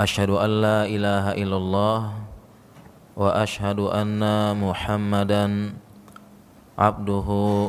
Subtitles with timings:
[0.00, 1.98] أشهد أن لا إله إلا الله
[3.14, 4.22] وأشهد أن
[4.58, 5.44] محمدا
[6.74, 7.28] عبده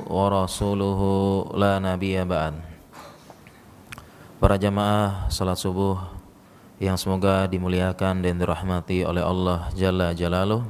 [0.10, 1.02] ورسوله
[1.54, 2.56] لا نبي بعد
[4.36, 5.96] Para jamaah salat subuh
[6.78, 10.62] yang semoga dimuliakan dan dirahmati oleh Allah Jalla Jalaluh.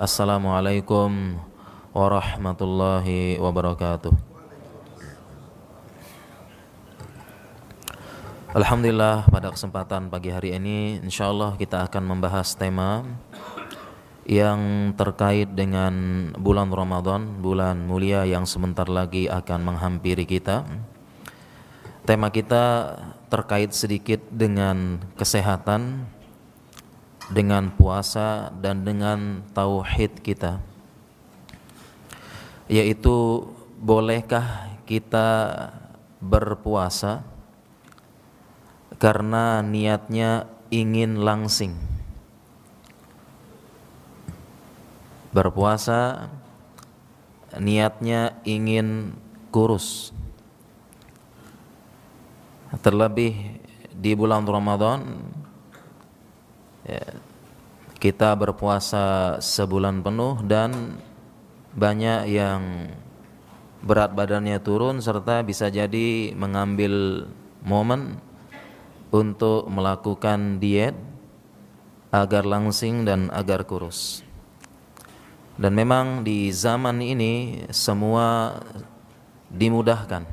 [0.00, 1.36] Assalamualaikum
[1.92, 4.29] warahmatullahi wabarakatuh.
[8.51, 13.07] Alhamdulillah pada kesempatan pagi hari ini insya Allah kita akan membahas tema
[14.27, 15.95] yang terkait dengan
[16.35, 20.67] bulan Ramadan, bulan mulia yang sebentar lagi akan menghampiri kita.
[22.03, 22.99] Tema kita
[23.31, 26.03] terkait sedikit dengan kesehatan,
[27.31, 30.59] dengan puasa dan dengan tauhid kita.
[32.67, 33.47] Yaitu
[33.79, 35.55] bolehkah kita
[36.19, 37.30] berpuasa
[39.01, 41.73] karena niatnya ingin langsing.
[45.33, 46.29] Berpuasa
[47.57, 49.17] niatnya ingin
[49.49, 50.13] kurus.
[52.85, 53.57] Terlebih
[53.89, 55.01] di bulan Ramadan
[56.85, 57.03] ya,
[57.97, 61.01] kita berpuasa sebulan penuh dan
[61.73, 62.61] banyak yang
[63.81, 67.25] berat badannya turun serta bisa jadi mengambil
[67.65, 68.30] momen
[69.11, 70.95] untuk melakukan diet
[72.11, 74.23] agar langsing dan agar kurus.
[75.59, 78.55] Dan memang di zaman ini semua
[79.51, 80.23] dimudahkan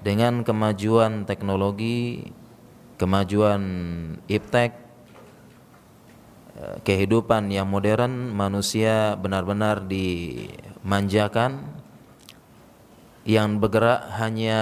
[0.00, 2.30] dengan kemajuan teknologi,
[2.96, 3.62] kemajuan
[4.30, 4.72] iptek,
[6.56, 11.60] eh, kehidupan yang modern, manusia benar-benar dimanjakan
[13.28, 14.58] yang bergerak hanya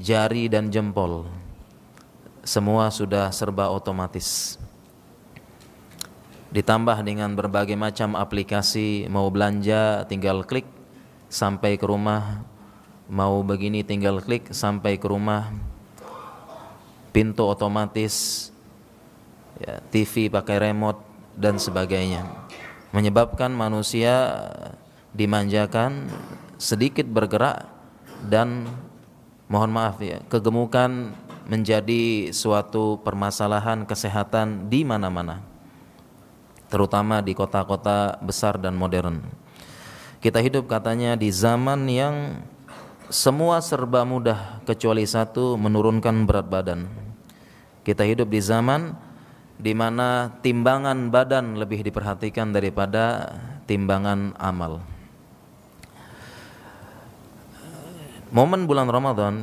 [0.00, 1.41] jari dan jempol
[2.42, 4.58] semua sudah serba otomatis.
[6.52, 10.68] Ditambah dengan berbagai macam aplikasi, mau belanja tinggal klik
[11.32, 12.44] sampai ke rumah,
[13.08, 15.48] mau begini tinggal klik sampai ke rumah,
[17.14, 18.48] pintu otomatis,
[19.56, 21.00] ya, TV pakai remote
[21.32, 22.28] dan sebagainya,
[22.92, 24.44] menyebabkan manusia
[25.16, 26.04] dimanjakan
[26.60, 27.64] sedikit bergerak
[28.28, 28.68] dan
[29.52, 31.12] mohon maaf ya kegemukan
[31.46, 35.52] menjadi suatu permasalahan kesehatan di mana-mana
[36.72, 39.20] terutama di kota-kota besar dan modern.
[40.24, 42.40] Kita hidup katanya di zaman yang
[43.12, 46.88] semua serba mudah kecuali satu menurunkan berat badan.
[47.84, 48.96] Kita hidup di zaman
[49.60, 53.36] di mana timbangan badan lebih diperhatikan daripada
[53.68, 54.80] timbangan amal.
[58.32, 59.34] Momen bulan Ramadan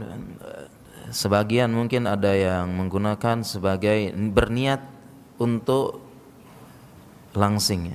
[1.11, 4.81] sebagian mungkin ada yang menggunakan sebagai berniat
[5.39, 6.01] untuk
[7.37, 7.93] langsing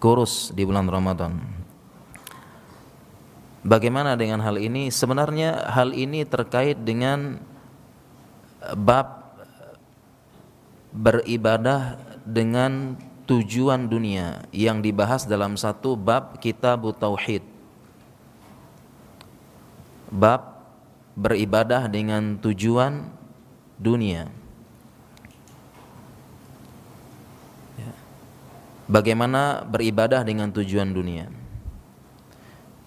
[0.00, 1.36] kurus di bulan Ramadan.
[3.60, 4.88] Bagaimana dengan hal ini?
[4.88, 7.36] Sebenarnya hal ini terkait dengan
[8.72, 9.36] bab
[10.90, 12.96] beribadah dengan
[13.28, 17.44] tujuan dunia yang dibahas dalam satu bab kitab tauhid.
[20.10, 20.49] Bab
[21.20, 23.12] beribadah dengan tujuan
[23.76, 24.24] dunia.
[27.76, 27.92] Ya.
[28.88, 31.28] Bagaimana beribadah dengan tujuan dunia?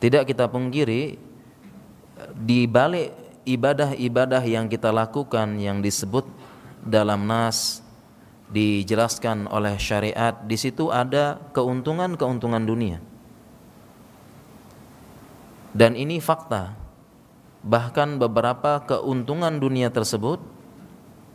[0.02, 1.16] Tidak kita pungkiri
[2.34, 3.14] di balik
[3.46, 6.26] ibadah-ibadah yang kita lakukan yang disebut
[6.82, 7.86] dalam nas
[8.50, 12.98] dijelaskan oleh syariat di situ ada keuntungan-keuntungan dunia.
[15.74, 16.83] Dan ini fakta
[17.64, 20.44] bahkan beberapa keuntungan dunia tersebut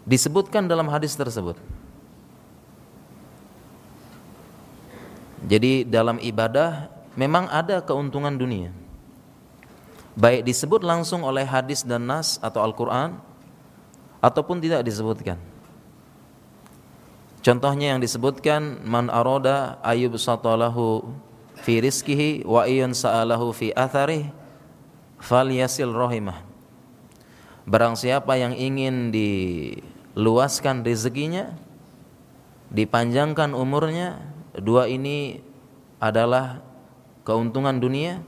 [0.04, 1.56] disebutkan dalam hadis tersebut.
[5.48, 8.69] Jadi dalam ibadah memang ada keuntungan dunia.
[10.19, 13.16] Baik disebut langsung oleh hadis dan nas atau Al-Qur'an
[14.20, 15.38] ataupun tidak disebutkan.
[17.38, 21.06] Contohnya yang disebutkan man aroda ayub satalahu
[21.62, 24.28] fi rizkihi wa iyun sa'alahu fi atharih
[25.19, 26.49] falyasil rohimah
[27.69, 31.53] Barang siapa yang ingin diluaskan rezekinya
[32.73, 34.25] dipanjangkan umurnya,
[34.56, 35.44] dua ini
[36.00, 36.65] adalah
[37.29, 38.25] keuntungan dunia.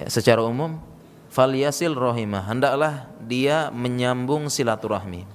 [0.00, 0.80] Ya, secara umum,
[1.28, 5.28] falyasil rohimah, hendaklah dia menyambung silaturahmi.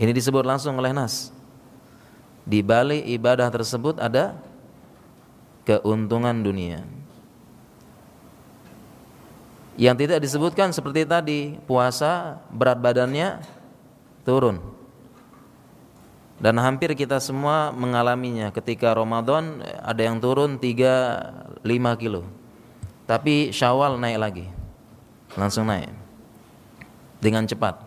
[0.00, 1.28] Ini disebut langsung oleh Nas.
[2.48, 4.32] Di balik ibadah tersebut ada
[5.66, 6.86] keuntungan dunia.
[9.76, 13.44] Yang tidak disebutkan seperti tadi, puasa berat badannya
[14.24, 14.62] turun.
[16.40, 22.24] Dan hampir kita semua mengalaminya ketika Ramadan ada yang turun 3 5 kilo.
[23.08, 24.46] Tapi Syawal naik lagi.
[25.36, 25.92] Langsung naik.
[27.20, 27.80] Dengan cepat.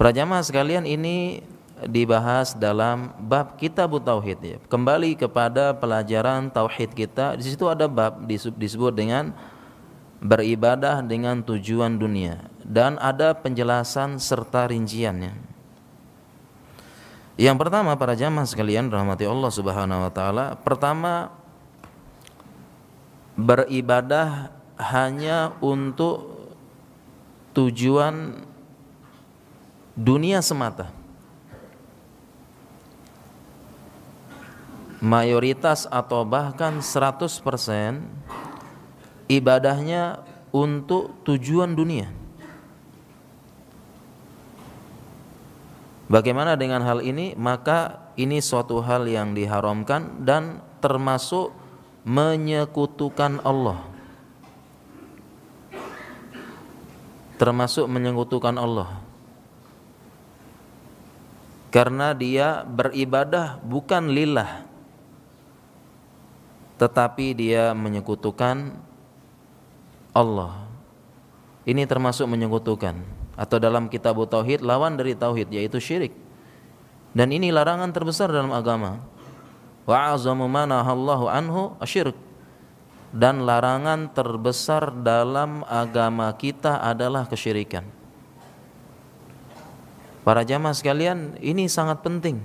[0.00, 1.44] Para jamaah sekalian ini
[1.88, 4.56] dibahas dalam bab kitab tauhid ya.
[4.68, 8.24] Kembali kepada pelajaran tauhid kita, di situ ada bab
[8.58, 9.32] disebut dengan
[10.20, 15.32] beribadah dengan tujuan dunia dan ada penjelasan serta rinciannya.
[17.40, 21.32] Yang pertama para jamaah sekalian rahmati Allah Subhanahu wa taala, pertama
[23.32, 26.36] beribadah hanya untuk
[27.56, 28.44] tujuan
[29.96, 30.99] dunia semata.
[35.00, 37.40] Mayoritas atau bahkan 100%
[39.32, 40.20] ibadahnya
[40.52, 42.12] untuk tujuan dunia.
[46.10, 47.38] Bagaimana dengan hal ini?
[47.38, 51.54] Maka ini suatu hal yang diharamkan dan termasuk
[52.02, 53.78] menyekutukan Allah.
[57.38, 59.00] Termasuk menyekutukan Allah.
[61.70, 64.69] Karena dia beribadah bukan lillah
[66.80, 68.72] tetapi dia menyekutukan
[70.16, 70.64] Allah.
[71.68, 72.96] Ini termasuk menyekutukan
[73.36, 76.16] atau dalam kitab tauhid lawan dari tauhid yaitu syirik.
[77.12, 78.96] Dan ini larangan terbesar dalam agama.
[79.84, 82.16] Wa azamu ma nahallahu anhu asyirk.
[83.10, 87.82] Dan larangan terbesar dalam agama kita adalah kesyirikan.
[90.22, 92.38] Para jamaah sekalian, ini sangat penting.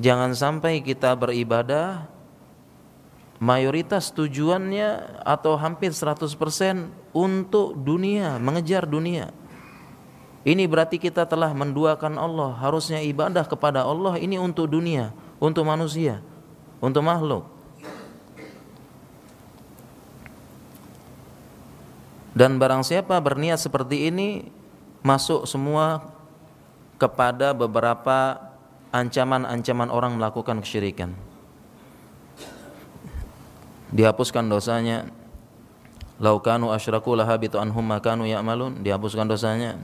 [0.00, 2.13] Jangan sampai kita beribadah
[3.44, 6.32] mayoritas tujuannya atau hampir 100%
[7.12, 9.36] untuk dunia, mengejar dunia.
[10.48, 12.56] Ini berarti kita telah menduakan Allah.
[12.56, 16.24] Harusnya ibadah kepada Allah ini untuk dunia, untuk manusia,
[16.80, 17.44] untuk makhluk.
[22.34, 24.50] Dan barang siapa berniat seperti ini
[25.04, 26.12] masuk semua
[26.98, 28.40] kepada beberapa
[28.90, 31.14] ancaman-ancaman orang melakukan kesyirikan
[33.94, 35.08] dihapuskan dosanya.
[36.18, 38.82] Laukanu asyraku lahabitu anhum makanu ya'malun.
[38.82, 39.78] Dihapuskan dosanya.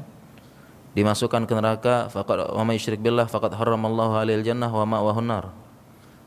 [0.93, 5.55] Dimasukkan ke neraka faqad wa may yusyrik billah faqad haramallahu alaihi jannah wa ma'wahu nar.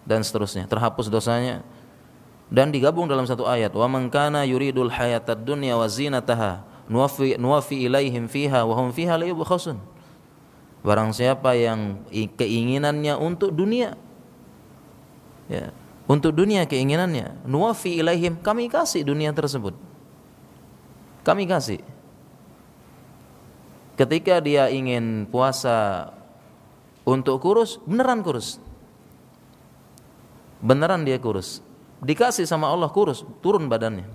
[0.07, 0.71] Dan seterusnya.
[0.71, 1.63] Terhapus dosanya.
[2.47, 7.87] Dan digabung dalam satu ayat wa man kana yuridul hayatad dunya wa zinataha nuwafi nuwafi
[7.87, 9.79] ilaihim fiha wa hum fiha la yubkhasun
[10.83, 13.95] barang siapa yang keinginannya untuk dunia
[15.47, 15.71] ya
[16.07, 17.47] untuk dunia keinginannya.
[17.47, 19.75] Nuwafi ilaihim kami kasih dunia tersebut.
[21.23, 21.79] Kami kasih.
[23.95, 26.09] Ketika dia ingin puasa
[27.07, 28.59] untuk kurus beneran kurus.
[30.63, 31.63] Beneran dia kurus.
[32.03, 34.07] Dikasih sama Allah kurus turun badannya.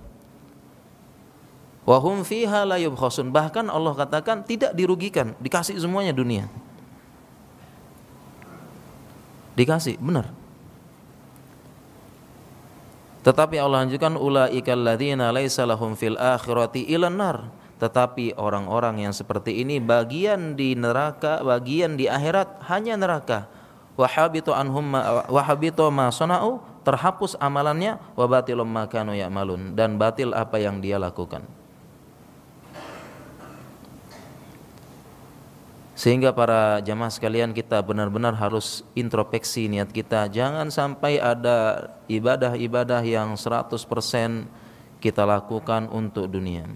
[1.89, 3.33] Wahum fiha la yubkhasun.
[3.33, 5.33] Bahkan Allah katakan tidak dirugikan.
[5.41, 6.53] Dikasih semuanya dunia.
[9.57, 10.38] Dikasih benar
[13.29, 17.53] tetapi Allah lanjutkan ulaikal ladzina laisa lahum fil akhirati ilan nar.
[17.77, 23.45] Tetapi orang-orang yang seperti ini bagian di neraka, bagian di akhirat hanya neraka.
[24.01, 24.97] Wahabitu anhum
[25.29, 30.97] wahabitu ma sanau terhapus amalannya wa batilum ma kanu ya'malun dan batil apa yang dia
[30.97, 31.45] lakukan.
[35.99, 40.31] Sehingga para jamaah sekalian kita benar-benar harus introspeksi niat kita.
[40.31, 43.75] Jangan sampai ada ibadah-ibadah yang 100%
[45.03, 46.71] kita lakukan untuk dunia.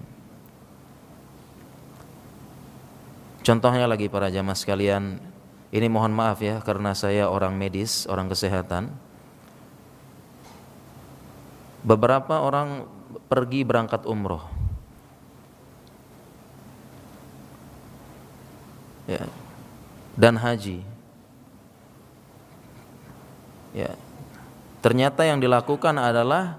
[3.47, 5.23] Contohnya lagi para jamaah sekalian,
[5.71, 8.91] ini mohon maaf ya karena saya orang medis, orang kesehatan.
[11.87, 12.91] Beberapa orang
[13.31, 14.62] pergi berangkat umroh
[19.06, 19.25] ya,
[20.18, 20.85] dan haji.
[23.73, 23.97] Ya.
[24.82, 26.59] Ternyata yang dilakukan adalah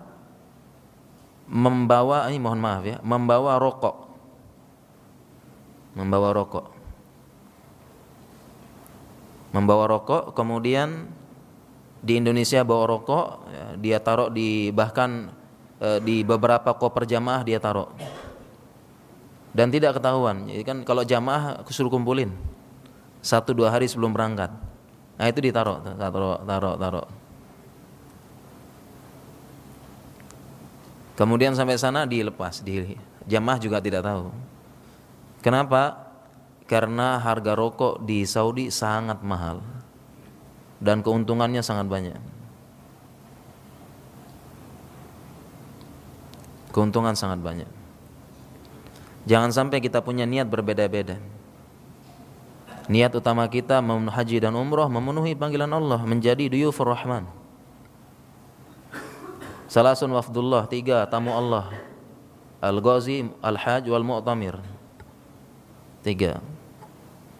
[1.45, 4.03] membawa ini mohon maaf ya, membawa rokok.
[5.93, 6.65] membawa rokok.
[9.53, 11.05] Membawa rokok, kemudian
[12.01, 15.29] di Indonesia bawa rokok, ya, dia taruh di bahkan
[15.77, 17.93] e, di beberapa koper jamaah dia taruh.
[19.53, 20.49] Dan tidak ketahuan.
[20.49, 22.33] Jadi kan kalau jamaah suruh kumpulin
[23.21, 24.49] satu dua hari sebelum berangkat.
[25.15, 27.07] Nah itu ditaruh, taruh, taruh, taruh.
[31.13, 32.97] Kemudian sampai sana dilepas, di
[33.29, 34.33] jamaah juga tidak tahu.
[35.45, 36.09] Kenapa?
[36.65, 39.61] Karena harga rokok di Saudi sangat mahal
[40.81, 42.17] dan keuntungannya sangat banyak.
[46.73, 47.82] Keuntungan sangat banyak.
[49.23, 51.15] Jangan sampai kita punya niat berbeda-beda.
[52.91, 57.23] Niat utama kita haji dan umroh memenuhi panggilan Allah menjadi duyufur rahman.
[59.71, 61.71] Salasun wafdullah tiga tamu Allah.
[62.63, 64.55] Al-Ghazi, Al-Hajj wal Mu'tamir.
[66.03, 66.39] Tiga.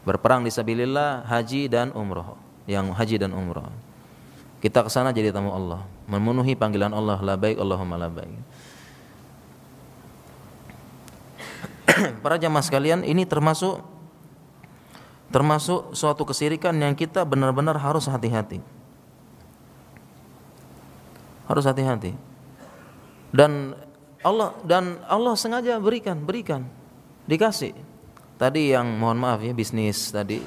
[0.03, 2.35] Berperang di sabilillah, haji dan umroh.
[2.67, 3.67] Yang haji dan umroh.
[4.63, 8.31] Kita ke sana jadi tamu Allah, memenuhi panggilan Allah, la baik Allahumma la baik.
[12.23, 13.81] Para jamaah sekalian, ini termasuk
[15.33, 18.61] termasuk suatu kesirikan yang kita benar-benar harus hati-hati.
[21.49, 22.13] Harus hati-hati.
[23.33, 23.73] Dan
[24.21, 26.69] Allah dan Allah sengaja berikan, berikan,
[27.27, 27.73] dikasih
[28.35, 30.43] tadi yang mohon maaf ya bisnis tadi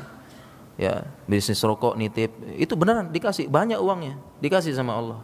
[0.76, 2.28] ya bisnis rokok nitip
[2.61, 5.21] itu beneran dikasih banyak uangnya dikasih sama Allah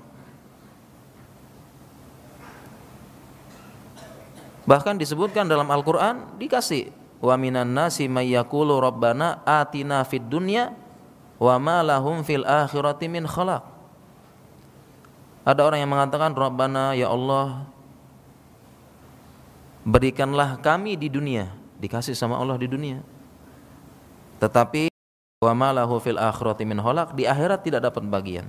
[4.69, 6.91] bahkan disebutkan dalam Al-Quran dikasih
[7.23, 10.75] wa minan nasi mayyakulu rabbana atina fid dunya
[11.39, 13.63] wa ma lahum fil akhirati min khalaq
[15.43, 17.67] ada orang yang mengatakan rabbana ya Allah
[19.83, 23.03] berikanlah kami di dunia dikasih sama Allah di dunia.
[24.39, 24.87] Tetapi
[25.43, 28.47] wa malahu fil akhirati min holak di akhirat tidak dapat bagian.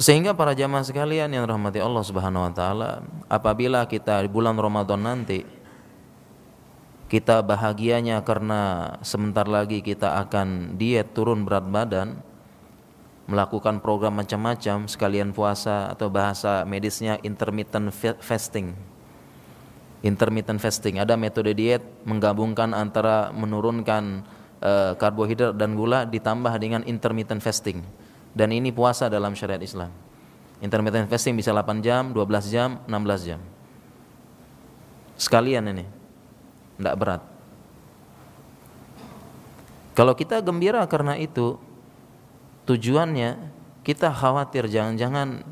[0.00, 2.90] Sehingga para jamaah sekalian yang rahmati Allah Subhanahu wa taala,
[3.28, 5.44] apabila kita di bulan Ramadan nanti
[7.12, 12.16] kita bahagianya karena sebentar lagi kita akan diet turun berat badan,
[13.28, 17.92] melakukan program macam-macam sekalian puasa atau bahasa medisnya intermittent
[18.24, 18.72] fasting
[20.02, 20.98] intermittent fasting.
[20.98, 24.26] Ada metode diet menggabungkan antara menurunkan
[24.60, 27.80] uh, karbohidrat dan gula ditambah dengan intermittent fasting.
[28.32, 29.92] Dan ini puasa dalam syariat Islam.
[30.64, 33.40] Intermittent fasting bisa 8 jam, 12 jam, 16 jam.
[35.20, 35.84] Sekalian ini.
[36.80, 37.22] Tidak berat.
[39.92, 41.60] Kalau kita gembira karena itu,
[42.64, 43.36] tujuannya
[43.84, 45.44] kita khawatir jangan-jangan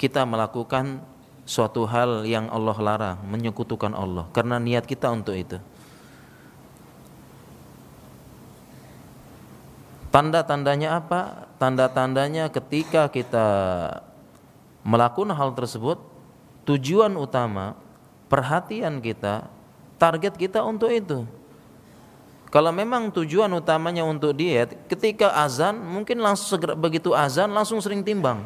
[0.00, 1.04] kita melakukan
[1.44, 5.60] suatu hal yang Allah larang, menyekutukan Allah karena niat kita untuk itu.
[10.16, 11.44] Tanda-tandanya apa?
[11.60, 13.46] Tanda-tandanya ketika kita
[14.80, 16.00] melakukan hal tersebut,
[16.64, 17.76] tujuan utama,
[18.32, 19.44] perhatian kita,
[20.00, 21.28] target kita untuk itu.
[22.48, 28.00] Kalau memang tujuan utamanya untuk diet, ketika azan mungkin langsung segera begitu azan langsung sering
[28.00, 28.40] timbang.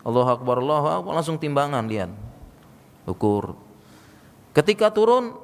[0.00, 2.08] Allah Akbar, Allah Akbar, langsung timbangan lihat.
[3.04, 3.52] Ukur.
[4.56, 5.36] Ketika turun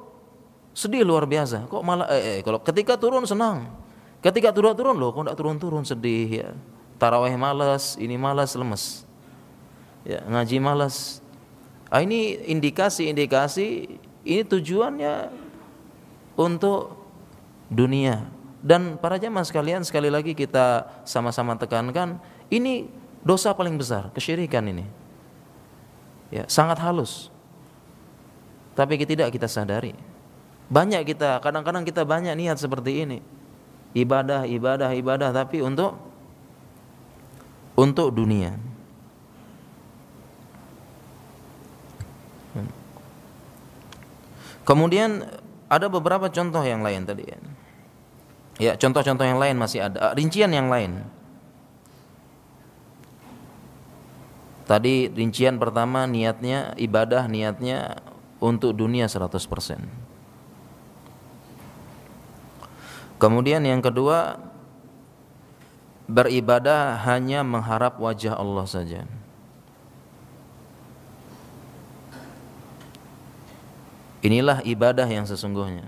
[0.73, 1.69] sedih luar biasa.
[1.69, 3.82] Kok malah eh, eh kalau ketika turun senang.
[4.23, 6.49] Ketika turun-turun loh, kok enggak turun-turun sedih ya.
[6.95, 9.03] Tarawih malas, ini malas, lemes.
[10.07, 11.19] Ya, ngaji malas.
[11.91, 15.27] Ah, ini indikasi-indikasi ini tujuannya
[16.39, 16.95] untuk
[17.67, 18.23] dunia.
[18.63, 22.15] Dan para jamaah sekalian sekali lagi kita sama-sama tekankan
[22.47, 22.87] ini
[23.19, 24.87] dosa paling besar, kesyirikan ini.
[26.31, 27.27] Ya, sangat halus.
[28.73, 29.93] Tapi tidak kita sadari.
[30.71, 33.19] Banyak kita, kadang-kadang kita banyak niat seperti ini.
[33.93, 35.95] Ibadah, ibadah, ibadah tapi untuk
[37.77, 38.57] untuk dunia.
[44.63, 45.25] Kemudian
[45.67, 48.77] ada beberapa contoh yang lain tadi ya.
[48.77, 51.03] Contoh-contoh yang lain masih ada, rincian yang lain.
[54.63, 57.99] Tadi rincian pertama niatnya ibadah niatnya
[58.39, 60.02] untuk dunia 100%.
[63.23, 64.35] Kemudian yang kedua
[66.11, 69.07] beribadah hanya mengharap wajah Allah saja.
[74.19, 75.87] Inilah ibadah yang sesungguhnya.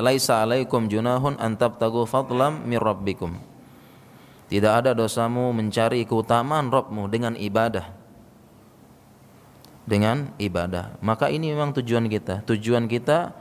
[0.00, 3.36] Laisa alaikum junahun an tabtagu fadlam min rabbikum
[4.54, 8.06] tidak ada dosamu mencari keutamaan Rabbmu dengan ibadah.
[9.84, 10.96] dengan ibadah.
[11.04, 12.40] Maka ini memang tujuan kita.
[12.48, 13.36] Tujuan kita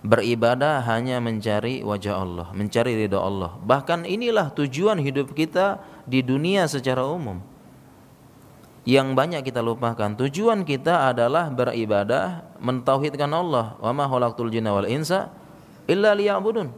[0.00, 3.56] beribadah hanya mencari wajah Allah, mencari ridha Allah.
[3.60, 7.40] Bahkan inilah tujuan hidup kita di dunia secara umum.
[8.88, 10.16] Yang banyak kita lupakan.
[10.16, 13.76] Tujuan kita adalah beribadah, mentauhidkan Allah.
[13.76, 15.28] Wa ma khalaqtul jinna wal insa
[15.84, 16.72] illa liya'budun.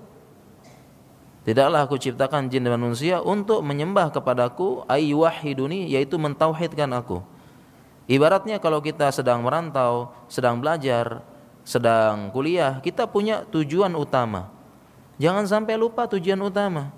[1.43, 7.23] Tidaklah aku ciptakan jin dan manusia untuk menyembah kepadaku ayyuhiduni yaitu mentauhidkan aku.
[8.07, 11.23] Ibaratnya kalau kita sedang merantau, sedang belajar,
[11.63, 14.51] sedang kuliah, kita punya tujuan utama.
[15.23, 16.91] Jangan sampai lupa tujuan utama.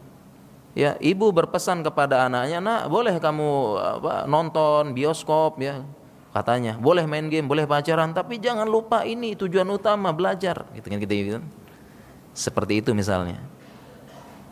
[0.75, 5.87] Ya, ibu berpesan kepada anaknya, "Nak, boleh kamu apa, nonton bioskop ya."
[6.35, 10.99] Katanya, "Boleh main game, boleh pacaran, tapi jangan lupa ini tujuan utama belajar." Gitu kan
[10.99, 11.41] gitu, gitu.
[12.35, 13.39] Seperti itu misalnya.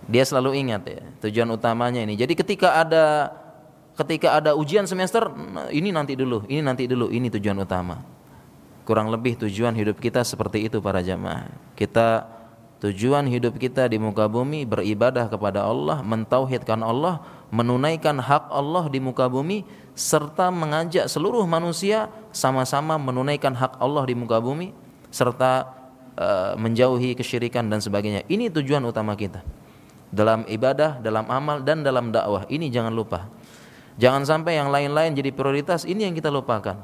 [0.07, 2.15] Dia selalu ingat ya, tujuan utamanya ini.
[2.15, 3.35] Jadi ketika ada
[3.99, 5.27] ketika ada ujian semester
[5.75, 7.99] ini nanti dulu, ini nanti dulu, ini tujuan utama.
[8.83, 11.47] Kurang lebih tujuan hidup kita seperti itu para jamaah.
[11.79, 12.27] Kita
[12.83, 17.23] tujuan hidup kita di muka bumi beribadah kepada Allah, mentauhidkan Allah,
[17.55, 19.63] menunaikan hak Allah di muka bumi
[19.95, 24.75] serta mengajak seluruh manusia sama-sama menunaikan hak Allah di muka bumi
[25.15, 25.69] serta
[26.19, 28.27] uh, menjauhi kesyirikan dan sebagainya.
[28.27, 29.47] Ini tujuan utama kita.
[30.11, 32.51] Dalam ibadah, dalam amal dan dalam dakwah.
[32.51, 33.31] Ini jangan lupa.
[33.95, 36.83] Jangan sampai yang lain-lain jadi prioritas, ini yang kita lupakan.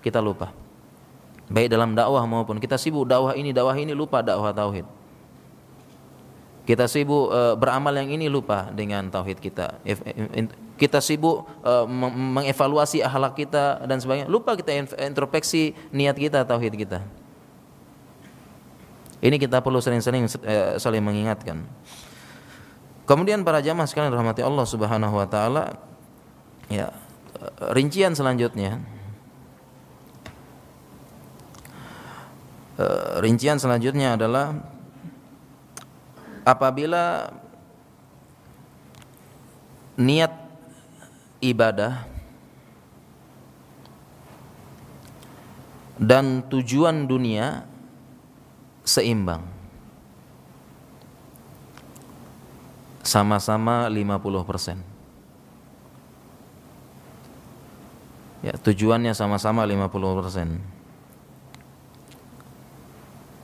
[0.00, 0.69] Kita lupa.
[1.50, 4.86] Baik dalam dakwah maupun kita sibuk dakwah ini, dakwah ini lupa dakwah tauhid.
[6.62, 9.82] Kita sibuk uh, beramal yang ini lupa dengan tauhid kita.
[10.78, 11.84] Kita sibuk uh,
[12.38, 14.30] mengevaluasi akhlak kita dan sebagainya.
[14.30, 14.70] Lupa kita
[15.10, 17.02] introspeksi niat kita, tauhid kita.
[19.20, 21.66] Ini kita perlu sering-sering uh, saling mengingatkan.
[23.10, 25.74] Kemudian para jamaah sekalian rahmati Allah Subhanahu wa taala,
[26.70, 26.94] Ya,
[27.74, 28.78] rincian selanjutnya.
[32.80, 34.56] Eh, rincian selanjutnya adalah
[36.48, 37.28] apabila
[40.00, 40.32] niat
[41.44, 42.08] ibadah
[46.00, 47.68] dan tujuan dunia
[48.88, 49.44] seimbang.
[53.04, 54.80] Sama-sama 50 persen.
[58.40, 60.79] Ya, tujuannya sama-sama 50%.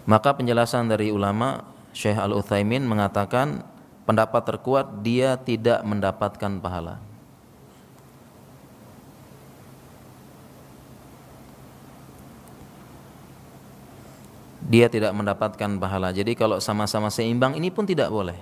[0.07, 3.67] Maka penjelasan dari ulama Syekh Al-Utsaimin mengatakan
[4.07, 7.03] pendapat terkuat dia tidak mendapatkan pahala.
[14.67, 16.11] Dia tidak mendapatkan pahala.
[16.11, 18.39] Jadi kalau sama-sama seimbang ini pun tidak boleh.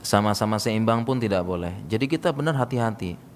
[0.00, 1.76] Sama-sama seimbang pun tidak boleh.
[1.88, 3.28] Jadi kita benar hati-hati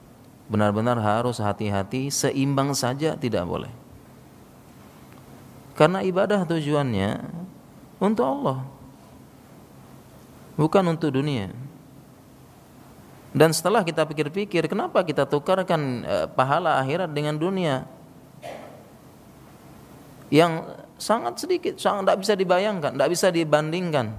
[0.53, 3.82] benar-benar harus hati-hati seimbang saja tidak boleh
[5.73, 7.23] karena ibadah tujuannya
[8.03, 8.59] untuk Allah.
[10.57, 11.49] Bukan untuk dunia.
[13.33, 17.89] Dan setelah kita pikir-pikir kenapa kita tukarkan e, pahala akhirat dengan dunia?
[20.29, 24.13] Yang sangat sedikit sangat tidak bisa dibayangkan tidak bisa dibandingkan.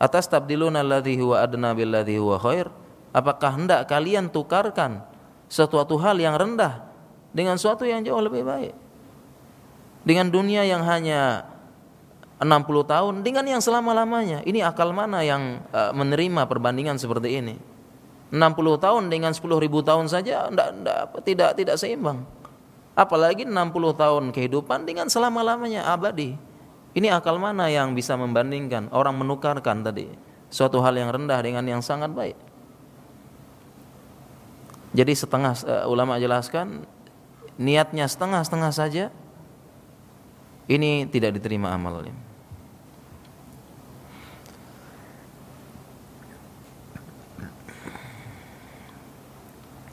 [0.00, 2.72] Atas tabdiluna alladhi huwa adna billadhi huwa khair?
[3.12, 5.04] Apakah hendak kalian tukarkan
[5.50, 6.86] sesuatu hal yang rendah
[7.34, 8.74] dengan sesuatu yang jauh lebih baik.
[10.00, 11.44] Dengan dunia yang hanya
[12.40, 14.40] 60 tahun dengan yang selama-lamanya.
[14.48, 17.60] Ini akal mana yang uh, menerima perbandingan seperti ini?
[18.32, 18.40] 60
[18.80, 22.24] tahun dengan 10 ribu tahun saja enggak, enggak, tidak tidak seimbang.
[22.96, 23.52] Apalagi 60
[23.92, 26.40] tahun kehidupan dengan selama-lamanya abadi.
[26.96, 30.10] Ini akal mana yang bisa membandingkan orang menukarkan tadi
[30.50, 32.38] suatu hal yang rendah dengan yang sangat baik.
[34.96, 36.88] Jadi setengah uh, ulama jelaskan
[37.60, 39.04] niatnya setengah-setengah saja
[40.70, 42.14] ini tidak diterima amalnya.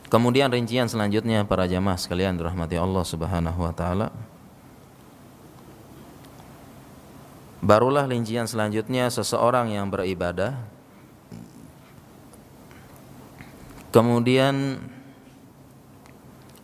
[0.08, 4.08] Kemudian rincian selanjutnya para jamaah sekalian dirahmati Allah Subhanahu wa taala.
[7.60, 10.56] Barulah rincian selanjutnya seseorang yang beribadah
[13.92, 14.78] kemudian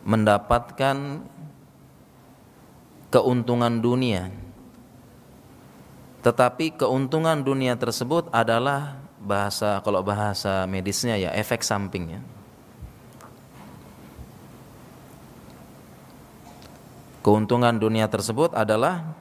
[0.06, 1.26] mendapatkan
[3.14, 4.34] keuntungan dunia.
[6.26, 12.26] Tetapi keuntungan dunia tersebut adalah bahasa kalau bahasa medisnya ya efek sampingnya.
[17.22, 19.14] Keuntungan dunia tersebut adalah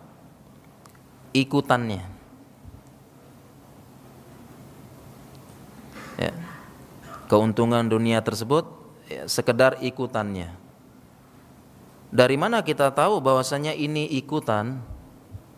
[1.37, 2.03] ikutannya.
[6.17, 6.33] Ya.
[7.31, 8.65] Keuntungan dunia tersebut
[9.07, 10.62] ya, sekedar ikutannya.
[12.13, 14.85] Dari mana kita tahu bahwasanya ini ikutan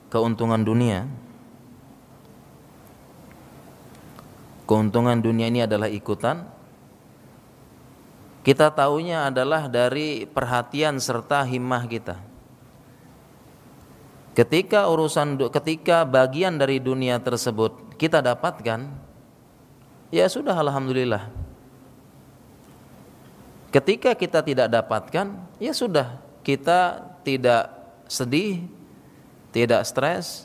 [0.07, 1.11] keuntungan dunia?
[4.63, 6.47] Keuntungan dunia ini adalah ikutan.
[8.47, 12.23] Kita tahunya adalah dari perhatian serta himmah kita.
[14.39, 18.95] Ketika urusan ketika bagian dari dunia tersebut kita dapatkan,
[20.15, 21.35] ya sudah alhamdulillah.
[23.75, 27.73] Ketika kita tidak dapatkan, ya sudah, kita tidak
[28.05, 28.69] sedih,
[29.51, 30.45] tidak stres,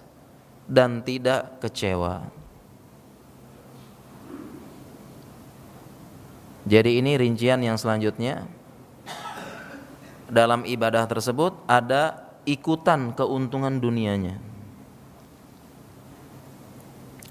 [0.63, 2.23] dan tidak kecewa.
[6.69, 8.45] Jadi ini rincian yang selanjutnya
[10.29, 14.37] dalam ibadah tersebut ada ikutan keuntungan dunianya.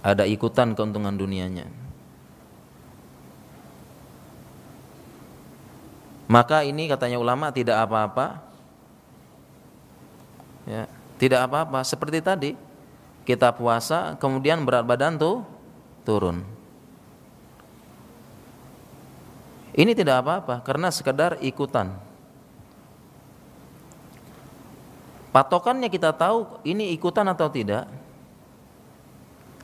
[0.03, 1.71] Ada ikutan keuntungan dunianya.
[6.29, 8.48] Maka ini katanya ulama tidak apa-apa
[10.69, 10.85] ya,
[11.17, 12.53] tidak apa-apa seperti tadi.
[13.25, 15.45] Kita puasa kemudian berat badan tuh
[16.07, 16.41] turun.
[19.77, 21.93] Ini tidak apa-apa karena sekedar ikutan.
[25.29, 27.85] Patokannya kita tahu ini ikutan atau tidak.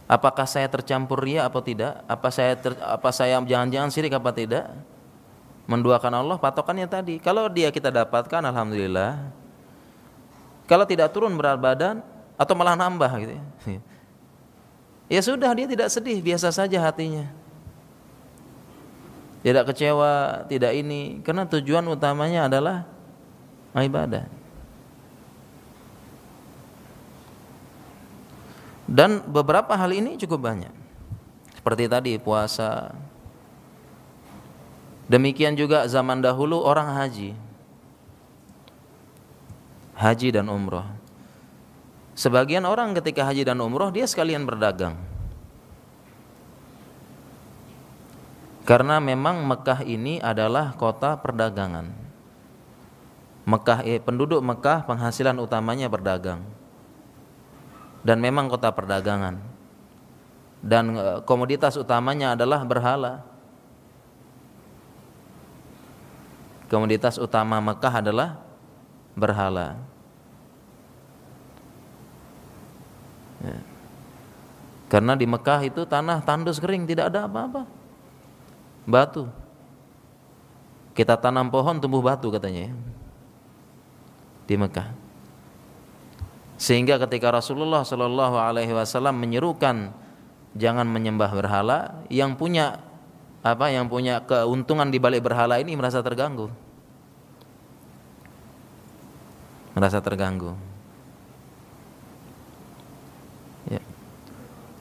[0.05, 2.05] Apakah saya tercampur ria atau tidak?
[2.05, 4.69] Apa saya ter, apa saya jangan-jangan sirik apa tidak?
[5.65, 7.17] Menduakan Allah patokannya tadi.
[7.17, 9.44] Kalau dia kita dapatkan alhamdulillah
[10.65, 12.01] kalau tidak turun berat badan
[12.35, 13.45] atau malah nambah gitu ya.
[15.05, 17.29] Ya sudah dia tidak sedih, biasa saja hatinya.
[19.45, 22.89] Tidak kecewa, tidak ini karena tujuan utamanya adalah
[23.77, 24.25] ibadah.
[28.89, 30.73] Dan beberapa hal ini cukup banyak.
[31.61, 32.97] Seperti tadi puasa.
[35.09, 37.37] Demikian juga zaman dahulu orang haji
[39.95, 40.87] haji dan umroh.
[42.15, 44.95] Sebagian orang ketika haji dan umroh dia sekalian berdagang.
[48.65, 51.91] Karena memang Mekah ini adalah kota perdagangan.
[53.45, 56.41] Mekah eh, penduduk Mekah penghasilan utamanya berdagang.
[58.01, 59.37] Dan memang kota perdagangan.
[60.65, 63.21] Dan eh, komoditas utamanya adalah berhala.
[66.73, 68.44] Komoditas utama Mekah adalah
[69.15, 69.79] berhala.
[73.43, 73.59] Ya.
[74.91, 77.67] Karena di Mekah itu tanah tandus kering, tidak ada apa-apa.
[78.87, 79.27] Batu.
[80.95, 82.73] Kita tanam pohon tumbuh batu katanya ya.
[84.47, 84.95] Di Mekah.
[86.55, 89.91] Sehingga ketika Rasulullah Shallallahu alaihi wasallam menyerukan
[90.55, 92.79] jangan menyembah berhala, yang punya
[93.43, 96.49] apa yang punya keuntungan di balik berhala ini merasa terganggu.
[99.75, 100.55] Merasa terganggu.
[103.69, 103.83] Ya.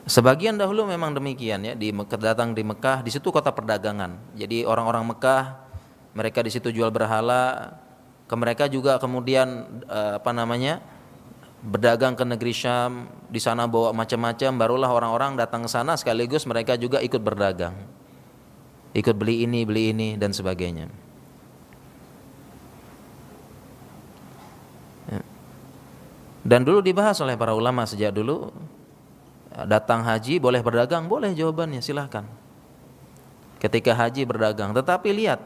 [0.06, 1.89] Sebagian dahulu memang demikian ya di
[2.21, 4.38] datang di Mekah, di situ kota perdagangan.
[4.38, 5.43] Jadi orang-orang Mekah
[6.13, 7.73] mereka di situ jual berhala,
[8.29, 10.79] ke mereka juga kemudian eh, apa namanya?
[11.63, 16.75] berdagang ke negeri Syam, di sana bawa macam-macam, barulah orang-orang datang ke sana sekaligus mereka
[16.75, 17.71] juga ikut berdagang.
[18.91, 20.91] Ikut beli ini, beli ini dan sebagainya.
[26.43, 28.51] Dan dulu dibahas oleh para ulama sejak dulu
[29.63, 32.27] datang haji boleh berdagang, boleh jawabannya silahkan.
[33.63, 35.39] Ketika haji berdagang, tetapi lihat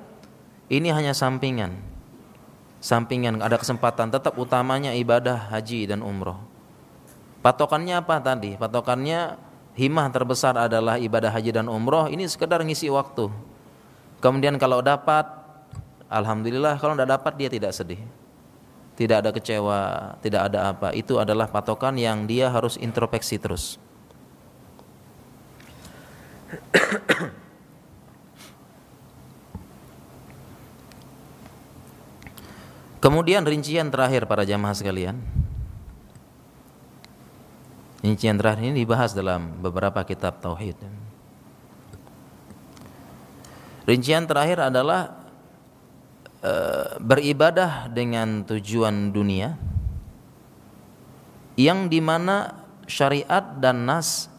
[0.74, 1.78] ini hanya sampingan.
[2.82, 6.42] Sampingan ada kesempatan tetap utamanya ibadah haji dan umroh.
[7.46, 8.58] Patokannya apa tadi?
[8.58, 9.38] Patokannya
[9.78, 12.10] himah terbesar adalah ibadah haji dan umroh.
[12.10, 13.30] Ini sekedar ngisi waktu.
[14.18, 15.30] Kemudian kalau dapat,
[16.10, 16.82] alhamdulillah.
[16.82, 18.02] Kalau tidak dapat dia tidak sedih
[18.98, 20.90] tidak ada kecewa, tidak ada apa.
[20.98, 23.78] Itu adalah patokan yang dia harus introspeksi terus.
[32.98, 35.22] Kemudian rincian terakhir para jamaah sekalian.
[38.02, 40.82] Rincian terakhir ini dibahas dalam beberapa kitab tauhid.
[43.86, 45.27] Rincian terakhir adalah
[46.48, 49.60] Eh, beribadah dengan tujuan dunia
[51.60, 52.56] yang di mana
[52.88, 54.32] syariat dan nas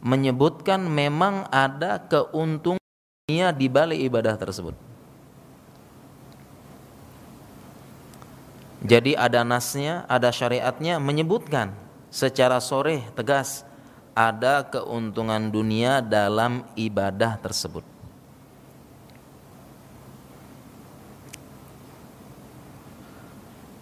[0.00, 2.80] menyebutkan memang ada keuntungan
[3.28, 4.72] dunia di balik ibadah tersebut.
[8.80, 11.76] Jadi ada nasnya, ada syariatnya menyebutkan
[12.08, 13.68] secara sore tegas
[14.16, 17.99] ada keuntungan dunia dalam ibadah tersebut.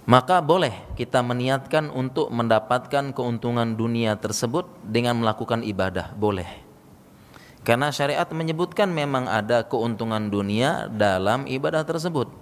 [0.09, 6.49] Maka boleh kita meniatkan untuk mendapatkan keuntungan dunia tersebut dengan melakukan ibadah, boleh.
[7.61, 12.33] Karena syariat menyebutkan memang ada keuntungan dunia dalam ibadah tersebut.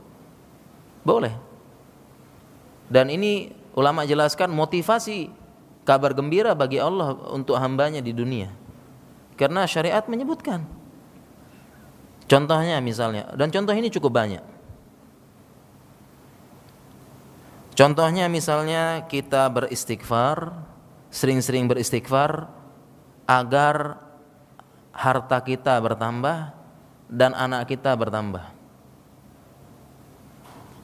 [1.02, 1.34] Boleh.
[2.86, 5.26] Dan ini ulama jelaskan motivasi
[5.82, 8.54] kabar gembira bagi Allah untuk hambanya di dunia.
[9.34, 10.62] Karena syariat menyebutkan.
[12.30, 14.55] Contohnya misalnya, dan contoh ini cukup banyak.
[17.76, 20.64] Contohnya misalnya kita beristighfar,
[21.12, 22.48] sering-sering beristighfar
[23.28, 24.00] agar
[24.96, 26.56] harta kita bertambah
[27.12, 28.56] dan anak kita bertambah.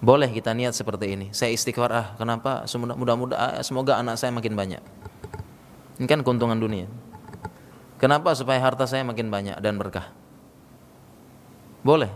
[0.04, 1.26] Boleh kita niat seperti ini.
[1.32, 2.68] Saya istighfar ah, kenapa?
[2.76, 4.82] Mudah-mudahan ah, semoga anak saya makin banyak.
[5.96, 6.92] Ini kan keuntungan dunia.
[7.96, 8.36] Kenapa?
[8.36, 10.12] Supaya harta saya makin banyak dan berkah.
[11.80, 12.12] Boleh.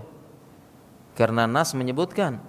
[1.17, 2.43] Karena Nas menyebutkan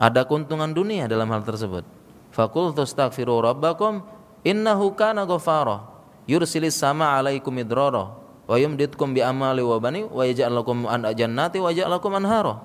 [0.00, 1.84] ada keuntungan dunia dalam hal tersebut.
[2.32, 4.00] Fakul tastaghfiru rabbakum
[4.40, 5.84] innahu kana ghafara
[6.24, 8.16] yursilis sama alaikum idrara
[8.48, 12.64] wa yumditkum bi amali wa bani wa yaj'al lakum an jannati wa yaj'al lakum anhara.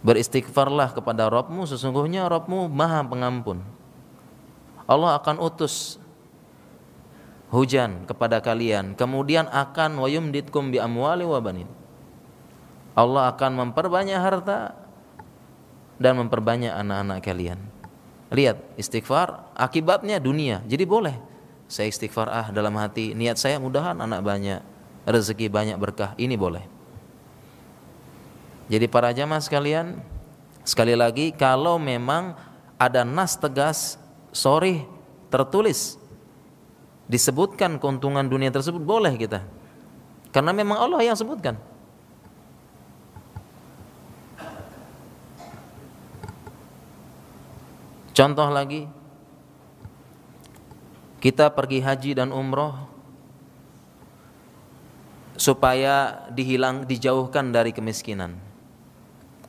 [0.00, 3.60] Beristighfarlah kepada Rabbmu sesungguhnya Rabbmu Maha Pengampun.
[4.88, 6.00] Allah akan utus
[7.50, 11.66] hujan kepada kalian kemudian akan wa yumditkum bi amwali wa banin.
[12.94, 14.89] Allah akan memperbanyak harta
[16.00, 17.60] dan memperbanyak anak-anak kalian.
[18.32, 20.64] Lihat, istighfar akibatnya dunia.
[20.64, 21.30] Jadi boleh
[21.70, 24.58] saya istighfar ah dalam hati niat saya mudahan anak banyak,
[25.06, 26.18] rezeki banyak berkah.
[26.18, 26.66] Ini boleh.
[28.66, 30.02] Jadi para jamaah sekalian,
[30.66, 32.34] sekali lagi kalau memang
[32.74, 33.94] ada nas tegas
[34.34, 34.82] sorry
[35.30, 35.94] tertulis
[37.06, 39.46] disebutkan keuntungan dunia tersebut boleh kita.
[40.34, 41.54] Karena memang Allah yang sebutkan.
[48.20, 48.84] Contoh lagi,
[51.24, 52.76] kita pergi haji dan umroh
[55.40, 58.36] supaya dihilang, dijauhkan dari kemiskinan,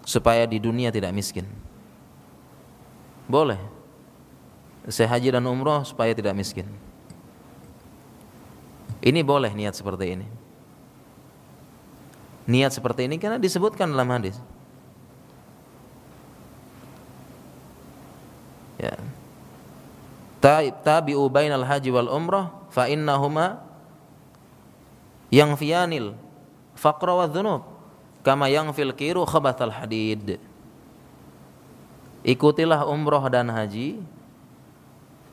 [0.07, 1.51] supaya di dunia tidak miskin.
[3.27, 3.60] Boleh.
[4.88, 6.71] Saya haji dan umroh supaya tidak miskin.
[9.03, 10.27] Ini boleh niat seperti ini.
[12.47, 14.39] Niat seperti ini karena disebutkan dalam hadis.
[18.82, 18.98] Ya.
[20.82, 23.62] Tabi'u bainal haji wal umrah fa innahuma
[25.30, 26.17] yang fianil
[26.74, 27.62] faqra wa dhunub
[28.26, 30.41] kama yang fil kiru khabathal hadid.
[32.22, 34.02] Ikutilah umroh dan haji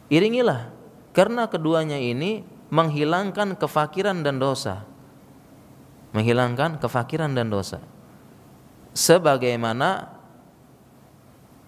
[0.09, 0.73] iringilah
[1.13, 4.85] karena keduanya ini menghilangkan kefakiran dan dosa.
[6.17, 7.85] Menghilangkan kefakiran dan dosa.
[8.97, 10.18] Sebagaimana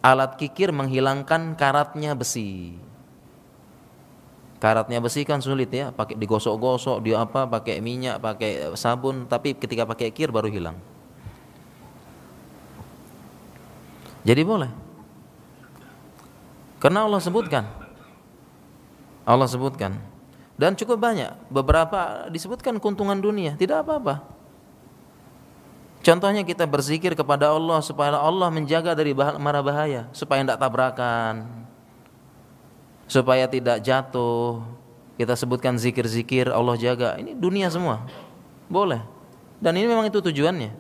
[0.01, 2.77] alat kikir menghilangkan karatnya besi.
[4.61, 9.89] Karatnya besi kan sulit ya, pakai digosok-gosok, dia apa, pakai minyak, pakai sabun, tapi ketika
[9.89, 10.77] pakai kir baru hilang.
[14.21, 14.69] Jadi boleh.
[16.77, 17.65] Karena Allah sebutkan.
[19.25, 19.97] Allah sebutkan.
[20.61, 24.40] Dan cukup banyak, beberapa disebutkan keuntungan dunia, tidak apa-apa.
[26.01, 31.45] Contohnya kita berzikir kepada Allah supaya Allah menjaga dari mara bahaya, supaya tidak tabrakan,
[33.05, 34.65] supaya tidak jatuh.
[35.21, 37.21] Kita sebutkan zikir-zikir Allah jaga.
[37.21, 38.09] Ini dunia semua.
[38.73, 39.05] Boleh.
[39.61, 40.73] Dan ini memang itu tujuannya.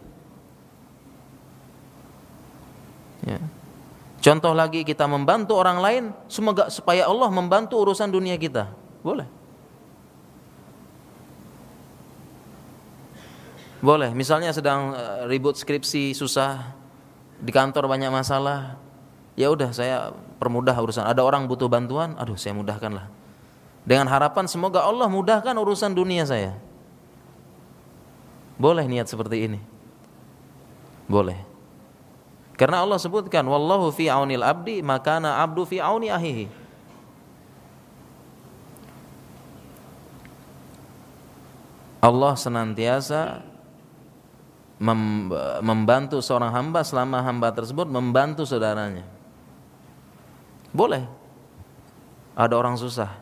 [3.29, 3.37] Ya.
[4.25, 8.73] Contoh lagi kita membantu orang lain semoga supaya Allah membantu urusan dunia kita.
[9.05, 9.29] Boleh.
[13.81, 16.77] Boleh, misalnya sedang eh, ribut skripsi susah
[17.41, 18.77] di kantor banyak masalah,
[19.41, 21.09] ya udah saya permudah urusan.
[21.09, 23.09] Ada orang butuh bantuan, aduh saya mudahkanlah.
[23.89, 26.53] Dengan harapan semoga Allah mudahkan urusan dunia saya.
[28.61, 29.61] Boleh niat seperti ini.
[31.09, 31.41] Boleh.
[32.61, 36.53] Karena Allah sebutkan wallahu fi aunil abdi makana abdu fi auni ahihi.
[42.05, 43.50] Allah senantiasa
[44.81, 49.05] membantu seorang hamba selama hamba tersebut membantu saudaranya.
[50.73, 51.05] Boleh.
[52.33, 53.13] Ada orang susah.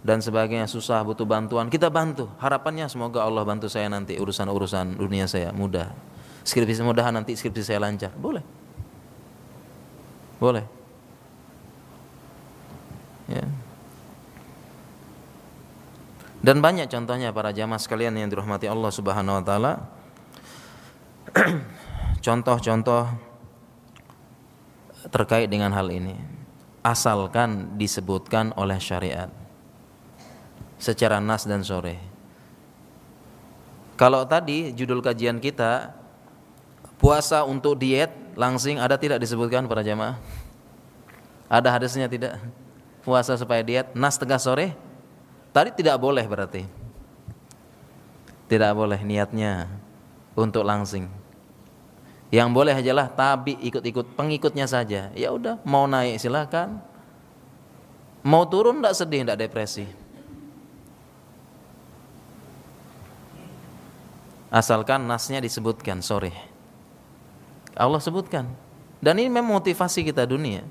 [0.00, 1.68] Dan sebagainya susah butuh bantuan.
[1.68, 2.32] Kita bantu.
[2.40, 5.52] Harapannya semoga Allah bantu saya nanti urusan-urusan dunia saya.
[5.52, 5.92] Mudah.
[6.40, 8.08] Skripsi mudahan nanti skripsi saya lancar.
[8.16, 8.40] Boleh.
[10.40, 10.64] Boleh.
[13.28, 13.44] Ya.
[16.40, 19.99] Dan banyak contohnya para jamaah sekalian yang dirahmati Allah Subhanahu wa taala
[22.26, 23.06] contoh-contoh
[25.08, 26.18] terkait dengan hal ini
[26.80, 29.28] asalkan disebutkan oleh syariat
[30.80, 32.00] secara nas dan sore.
[34.00, 35.92] Kalau tadi judul kajian kita
[36.96, 40.16] puasa untuk diet langsing ada tidak disebutkan para jamaah?
[41.52, 42.40] Ada hadisnya tidak?
[43.04, 44.72] Puasa supaya diet nas tegas sore?
[45.52, 46.64] Tadi tidak boleh berarti.
[48.48, 49.68] Tidak boleh niatnya
[50.32, 51.19] untuk langsing.
[52.30, 55.10] Yang boleh ajalah tabi ikut-ikut pengikutnya saja.
[55.18, 56.78] Ya udah, mau naik silakan.
[58.22, 59.86] Mau turun tidak sedih, tidak depresi.
[64.50, 66.34] Asalkan nasnya disebutkan sore.
[67.74, 68.50] Allah sebutkan.
[69.02, 70.62] Dan ini memang motivasi kita dunia.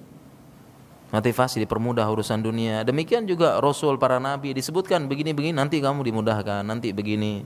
[1.09, 2.85] Motivasi dipermudah urusan dunia.
[2.85, 7.41] Demikian juga Rasul para nabi disebutkan begini-begini nanti kamu dimudahkan, nanti begini.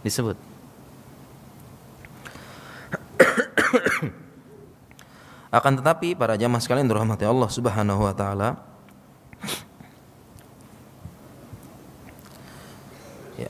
[0.00, 0.55] Disebut.
[5.56, 8.60] Akan tetapi para jamaah sekalian dirahmati Allah Subhanahu wa taala
[13.40, 13.48] ya.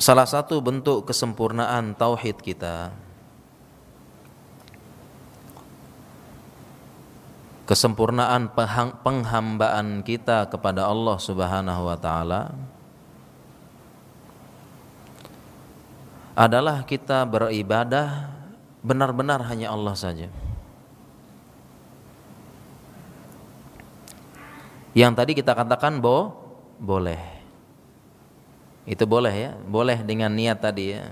[0.00, 2.90] Salah satu bentuk kesempurnaan tauhid kita
[7.62, 8.50] kesempurnaan
[9.00, 12.52] penghambaan kita kepada Allah Subhanahu wa taala
[16.36, 18.41] adalah kita beribadah
[18.82, 20.28] benar-benar hanya Allah saja.
[24.92, 26.36] Yang tadi kita katakan bo
[26.76, 27.18] boleh.
[28.84, 31.06] Itu boleh ya, boleh dengan niat tadi ya.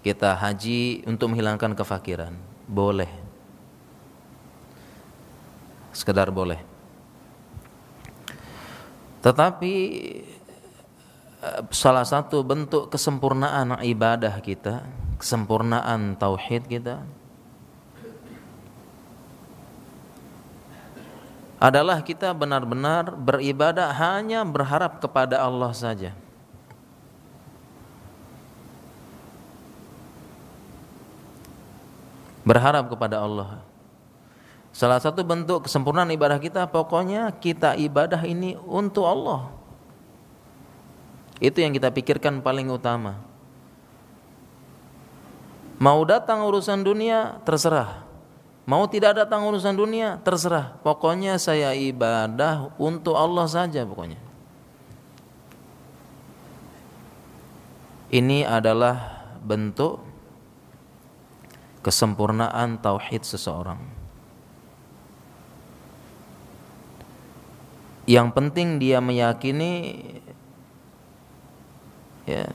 [0.00, 2.34] Kita haji untuk menghilangkan kefakiran,
[2.68, 3.08] boleh.
[5.94, 6.60] Sekedar boleh.
[9.24, 9.74] Tetapi
[11.40, 14.84] eh, salah satu bentuk kesempurnaan ibadah kita,
[15.24, 17.00] kesempurnaan tauhid kita
[21.56, 26.12] adalah kita benar-benar beribadah hanya berharap kepada Allah saja.
[32.44, 33.64] Berharap kepada Allah.
[34.76, 39.48] Salah satu bentuk kesempurnaan ibadah kita pokoknya kita ibadah ini untuk Allah.
[41.40, 43.33] Itu yang kita pikirkan paling utama.
[45.78, 48.04] Mau datang urusan dunia terserah.
[48.64, 50.80] Mau tidak datang urusan dunia, terserah.
[50.80, 54.16] Pokoknya saya ibadah untuk Allah saja pokoknya.
[58.08, 60.00] Ini adalah bentuk
[61.84, 63.76] kesempurnaan tauhid seseorang.
[68.08, 69.72] Yang penting dia meyakini
[72.24, 72.48] ya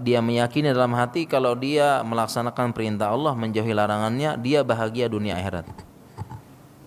[0.00, 5.68] dia meyakini dalam hati kalau dia melaksanakan perintah Allah menjauhi larangannya dia bahagia dunia akhirat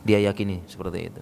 [0.07, 1.21] dia yakini seperti itu.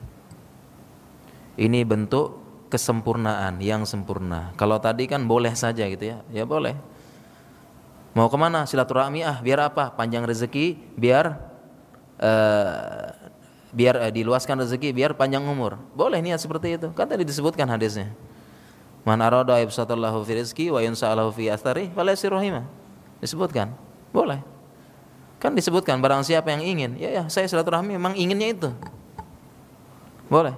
[1.57, 2.37] Ini bentuk
[2.69, 4.53] kesempurnaan yang sempurna.
[4.53, 6.21] Kalau tadi kan boleh saja gitu ya.
[6.29, 6.77] Ya boleh.
[8.13, 8.69] Mau ke mana?
[8.69, 9.89] Silaturahmi ah biar apa?
[9.89, 11.33] Panjang rezeki biar
[12.21, 13.09] uh,
[13.73, 15.81] biar uh, diluaskan rezeki biar panjang umur.
[15.97, 16.87] Boleh niat seperti itu.
[16.93, 18.13] Kan tadi disebutkan hadisnya
[19.05, 22.65] Man arada ibsatallahu fi rizki wa yunsa'alahu fi athari falaysi rahimah.
[23.21, 23.69] Disebutkan.
[24.09, 24.41] Boleh.
[25.37, 28.69] Kan disebutkan barang siapa yang ingin, ya ya saya silaturahmi memang inginnya itu.
[30.25, 30.57] Boleh.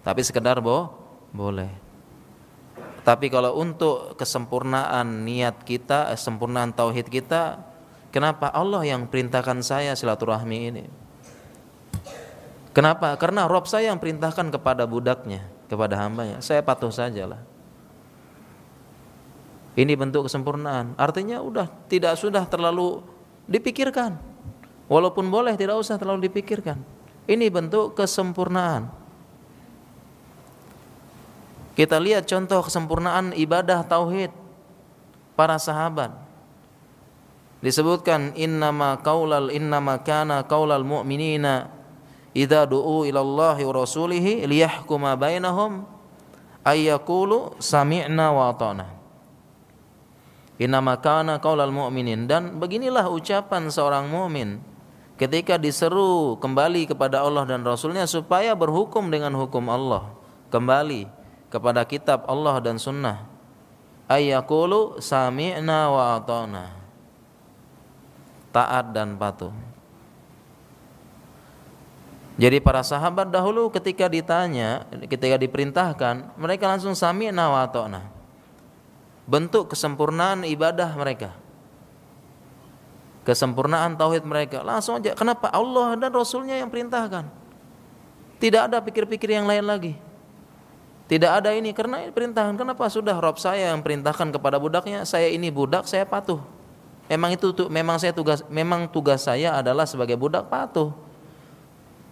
[0.00, 0.96] Tapi sekedar boh,
[1.28, 1.68] boleh.
[3.04, 7.60] Tapi kalau untuk kesempurnaan niat kita, kesempurnaan tauhid kita,
[8.08, 10.84] kenapa Allah yang perintahkan saya silaturahmi ini?
[12.72, 13.12] Kenapa?
[13.20, 16.40] Karena Rob saya yang perintahkan kepada budaknya, kepada hambanya.
[16.40, 17.53] Saya patuh sajalah.
[19.74, 20.94] Ini bentuk kesempurnaan.
[20.94, 23.02] Artinya udah tidak sudah terlalu
[23.50, 24.14] dipikirkan.
[24.86, 26.78] Walaupun boleh tidak usah terlalu dipikirkan.
[27.26, 28.86] Ini bentuk kesempurnaan.
[31.74, 34.30] Kita lihat contoh kesempurnaan ibadah tauhid
[35.34, 36.14] para sahabat.
[37.58, 41.72] Disebutkan innama qaulal innama kana qaulal mu'minina
[42.30, 45.82] idza du'u ila Allah wa rasulihi liyahkuma bainahum
[46.62, 48.86] ayyaqulu sami'na wa ata'na.
[50.54, 52.30] Inama kana qaulal mu'minin.
[52.30, 54.62] Dan beginilah ucapan seorang mukmin
[55.18, 60.14] ketika diseru kembali kepada Allah dan Rasulnya supaya berhukum dengan hukum Allah.
[60.54, 61.10] Kembali
[61.50, 63.26] kepada kitab Allah dan sunnah.
[64.06, 66.64] Ayyakulu sami'na wa ata'na.
[68.54, 69.50] Taat dan patuh.
[72.38, 78.13] Jadi para sahabat dahulu ketika ditanya ketika diperintahkan mereka langsung sami'na wa ata'na
[79.24, 81.32] bentuk kesempurnaan ibadah mereka.
[83.24, 84.60] kesempurnaan tauhid mereka.
[84.60, 85.16] Langsung aja.
[85.16, 85.48] Kenapa?
[85.48, 87.24] Allah dan Rasulnya yang perintahkan.
[88.36, 89.96] Tidak ada pikir-pikir yang lain lagi.
[91.08, 92.56] Tidak ada ini karena ini perintahkan.
[92.56, 96.40] Kenapa sudah Rob saya yang perintahkan kepada budaknya, saya ini budak, saya patuh.
[97.08, 100.92] Memang itu memang saya tugas memang tugas saya adalah sebagai budak patuh.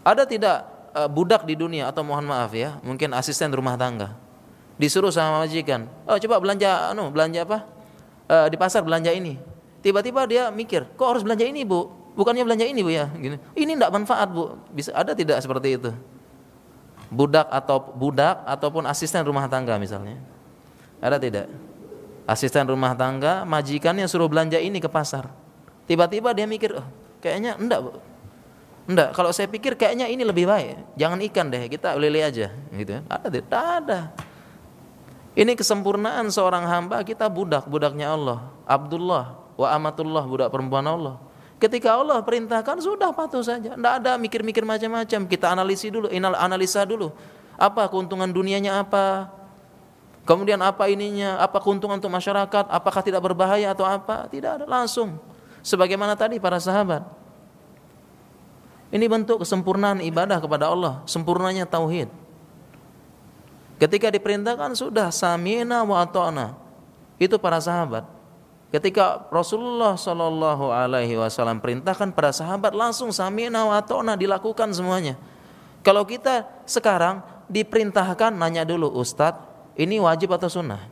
[0.04, 4.12] Ada tidak uh, budak di dunia atau mohon maaf ya, mungkin asisten rumah tangga.
[4.80, 7.58] Disuruh sama majikan, "Oh, coba belanja anu, belanja apa?
[8.28, 9.36] Uh, di pasar belanja ini."
[9.82, 11.90] Tiba-tiba dia mikir, "Kok harus belanja ini, Bu?
[12.16, 13.36] Bukannya belanja ini, Bu ya?" Gini.
[13.56, 14.56] Ini tidak manfaat, Bu.
[14.72, 15.90] Bisa ada tidak seperti itu?
[17.12, 20.16] Budak atau budak ataupun asisten rumah tangga misalnya.
[21.02, 21.46] Ada tidak?
[22.26, 25.26] asisten rumah tangga majikannya suruh belanja ini ke pasar
[25.90, 26.86] tiba-tiba dia mikir oh,
[27.18, 27.90] kayaknya enggak bu
[28.86, 33.02] enggak kalau saya pikir kayaknya ini lebih baik jangan ikan deh kita lele aja gitu
[33.10, 34.00] ada tidak ada
[35.32, 41.20] ini kesempurnaan seorang hamba kita budak budaknya Allah Abdullah wa amatullah budak perempuan Allah
[41.60, 47.12] ketika Allah perintahkan sudah patuh saja tidak ada mikir-mikir macam-macam kita analisi dulu analisa dulu
[47.56, 49.30] apa keuntungan dunianya apa
[50.22, 51.42] Kemudian apa ininya?
[51.42, 52.70] Apa keuntungan untuk masyarakat?
[52.70, 54.30] Apakah tidak berbahaya atau apa?
[54.30, 55.18] Tidak ada langsung.
[55.66, 57.02] Sebagaimana tadi para sahabat.
[58.92, 62.12] Ini bentuk kesempurnaan ibadah kepada Allah, sempurnanya tauhid.
[63.82, 66.54] Ketika diperintahkan sudah samina wa ata'na.
[67.18, 68.06] Itu para sahabat.
[68.70, 75.18] Ketika Rasulullah Shallallahu Alaihi Wasallam perintahkan para sahabat langsung samina wa ata'na dilakukan semuanya.
[75.82, 80.86] Kalau kita sekarang diperintahkan nanya dulu Ustadz ini wajib atau sunnah?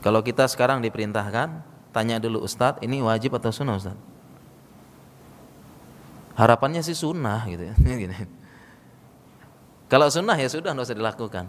[0.00, 1.60] Kalau kita sekarang diperintahkan,
[1.90, 4.00] tanya dulu Ustadz, ini wajib atau sunnah Ustadz?
[6.38, 7.74] Harapannya sih sunnah gitu ya.
[9.90, 11.46] Kalau sunnah ya sudah nggak usah dilakukan.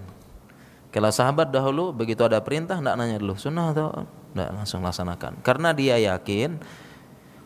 [0.91, 5.39] Kalau sahabat dahulu begitu ada perintah tidak nanya dulu sunnah atau tidak langsung laksanakan.
[5.45, 6.57] Karena dia yakin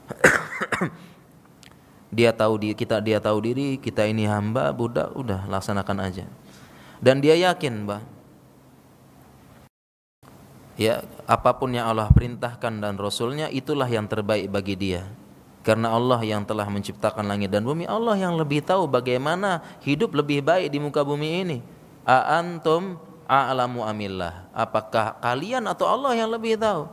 [2.17, 6.25] dia tahu di kita dia tahu diri kita ini hamba budak udah laksanakan aja
[7.03, 8.01] dan dia yakin bah
[10.79, 15.03] ya apa pun yang Allah perintahkan dan Rasulnya itulah yang terbaik bagi dia
[15.66, 20.45] karena Allah yang telah menciptakan langit dan bumi Allah yang lebih tahu bagaimana hidup lebih
[20.45, 21.57] baik di muka bumi ini
[22.05, 26.86] a antum a'lamu amillah apakah kalian atau Allah yang lebih tahu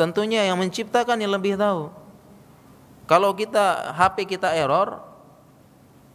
[0.00, 2.02] tentunya yang menciptakan yang lebih tahu
[3.12, 5.02] kalau kita HP kita error,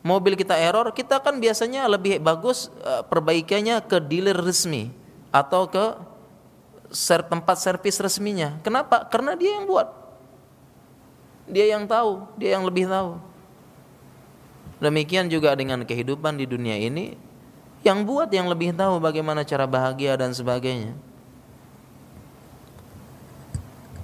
[0.02, 4.90] mobil kita error, kita kan biasanya lebih bagus uh, perbaikannya ke dealer resmi
[5.30, 5.86] atau ke
[7.28, 8.56] tempat servis resminya.
[8.64, 9.04] Kenapa?
[9.12, 9.92] Karena dia yang buat.
[11.48, 13.16] Dia yang tahu, dia yang lebih tahu.
[14.78, 17.18] Demikian juga dengan kehidupan di dunia ini,
[17.82, 20.94] yang buat yang lebih tahu bagaimana cara bahagia dan sebagainya.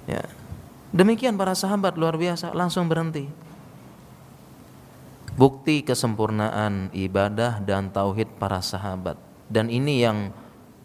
[0.08, 0.24] Ya.
[0.94, 3.26] Demikian para sahabat luar biasa langsung berhenti.
[5.34, 9.18] Bukti kesempurnaan ibadah dan tauhid para sahabat.
[9.50, 10.30] Dan ini yang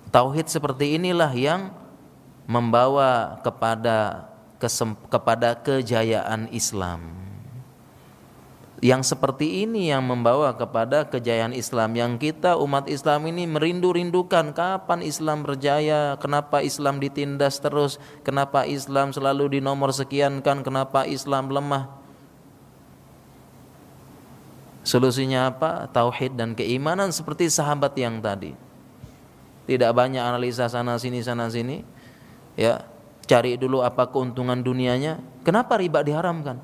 [0.09, 1.69] tauhid seperti inilah yang
[2.49, 4.28] membawa kepada
[5.09, 7.19] kepada kejayaan Islam
[8.79, 15.03] yang seperti ini yang membawa kepada kejayaan Islam yang kita umat Islam ini merindu-rindukan kapan
[15.03, 21.51] Islam berjaya, kenapa Islam ditindas terus, kenapa Islam selalu di nomor sekian kan, kenapa Islam
[21.51, 21.91] lemah.
[24.87, 25.91] Solusinya apa?
[25.91, 28.55] Tauhid dan keimanan seperti sahabat yang tadi.
[29.67, 31.83] Tidak banyak analisa sana sini sana sini.
[32.55, 32.87] Ya,
[33.29, 35.21] cari dulu apa keuntungan dunianya.
[35.45, 36.57] Kenapa riba diharamkan?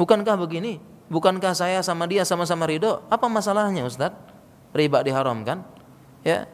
[0.00, 0.80] Bukankah begini?
[1.12, 3.04] Bukankah saya sama dia sama-sama ridho?
[3.12, 4.16] Apa masalahnya Ustaz?
[4.72, 5.60] Riba diharamkan?
[6.24, 6.48] Ya.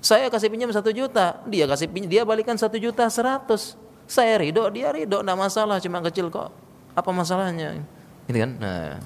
[0.00, 3.76] Saya kasih pinjam satu juta, dia kasih pinjam, dia balikan satu juta seratus.
[4.08, 6.50] Saya ridho, dia ridho, tidak masalah, cuma kecil kok.
[6.96, 7.84] Apa masalahnya?
[8.26, 8.50] Gitu kan?
[8.58, 8.98] Nah,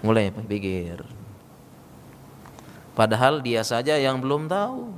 [0.00, 1.04] mulai pikir.
[2.96, 4.92] Padahal dia saja yang belum tahu,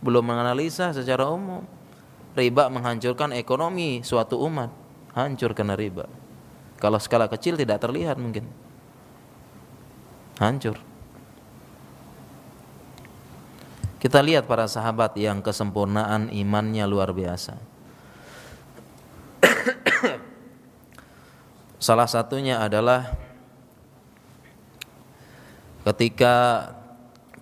[0.00, 1.64] belum menganalisa secara umum.
[2.30, 4.70] Riba menghancurkan ekonomi suatu umat,
[5.18, 6.06] hancur karena riba.
[6.78, 8.46] Kalau skala kecil tidak terlihat mungkin.
[10.40, 10.78] Hancur.
[14.00, 17.60] Kita lihat para sahabat yang kesempurnaan imannya luar biasa.
[21.86, 23.12] Salah satunya adalah
[25.84, 26.64] ketika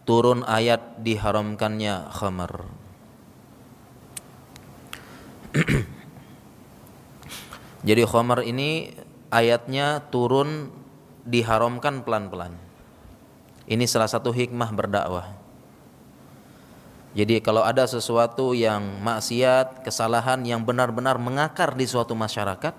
[0.03, 2.78] turun ayat diharamkannya khamar.
[7.89, 8.93] Jadi khamar ini
[9.33, 10.73] ayatnya turun
[11.25, 12.57] diharamkan pelan-pelan.
[13.69, 15.37] Ini salah satu hikmah berdakwah.
[17.17, 22.73] Jadi kalau ada sesuatu yang maksiat, kesalahan yang benar-benar mengakar di suatu masyarakat,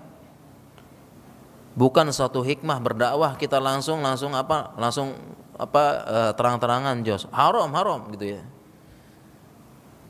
[1.74, 5.14] bukan suatu hikmah berdakwah kita langsung langsung apa langsung
[5.54, 8.42] apa uh, terang-terangan jos haram haram gitu ya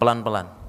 [0.00, 0.59] pelan-pelan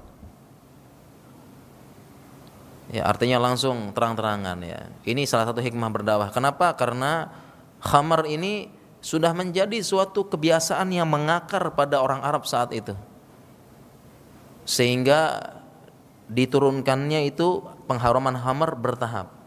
[2.90, 4.90] ya artinya langsung terang-terangan ya.
[5.06, 6.34] Ini salah satu hikmah berdakwah.
[6.34, 6.74] Kenapa?
[6.74, 7.30] Karena
[7.78, 8.72] khamar ini
[9.02, 12.94] sudah menjadi suatu kebiasaan yang mengakar pada orang Arab saat itu.
[14.62, 15.52] Sehingga
[16.30, 19.42] diturunkannya itu pengharaman khamar bertahap.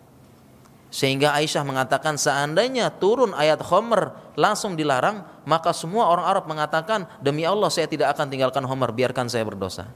[0.91, 7.43] Sehingga Aisyah mengatakan seandainya turun ayat Homer langsung dilarang, maka semua orang Arab mengatakan demi
[7.43, 9.91] Allah saya tidak akan tinggalkan Homer, biarkan saya berdosa.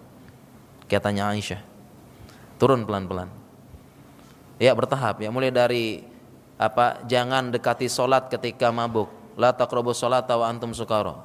[0.91, 1.78] Katanya Aisyah.
[2.59, 3.31] Turun pelan-pelan.
[4.59, 6.03] Ya bertahap ya, mulai dari
[6.59, 9.07] apa jangan dekati solat ketika mabuk.
[9.39, 11.23] La taqrabu solat wa antum sukaro.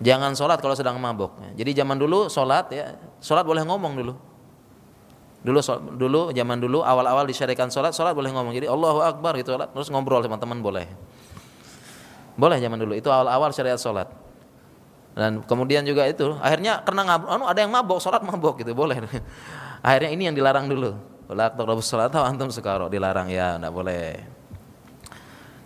[0.00, 1.36] Jangan solat kalau sedang mabuk.
[1.52, 4.14] Jadi zaman dulu solat ya, solat boleh ngomong dulu.
[5.44, 5.60] Dulu
[5.94, 8.56] dulu zaman dulu awal-awal disyariatkan sholat, sholat boleh ngomong.
[8.56, 10.88] Jadi Allahu Akbar gitu, terus ngobrol sama teman boleh.
[12.40, 12.96] Boleh zaman dulu.
[12.96, 14.08] Itu awal-awal syariat sholat.
[15.16, 19.00] Dan kemudian juga itu, akhirnya karena ngab, anu ada yang mabok, sholat mabok gitu, boleh.
[19.82, 20.94] Akhirnya ini yang dilarang dulu.
[21.26, 21.50] Wala
[21.82, 24.06] sholat atau antum sekaro dilarang ya, enggak boleh.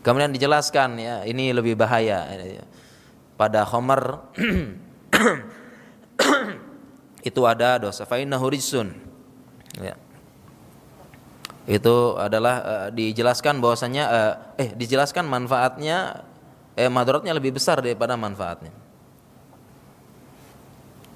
[0.01, 2.25] Kemudian dijelaskan ya, ini lebih bahaya.
[3.37, 4.25] Pada Homer
[7.29, 8.49] itu ada dosa fa innahu
[9.77, 10.01] Ya.
[11.69, 16.25] Itu adalah uh, dijelaskan bahwasanya uh, eh dijelaskan manfaatnya
[16.75, 18.73] eh madaratnya lebih besar daripada manfaatnya.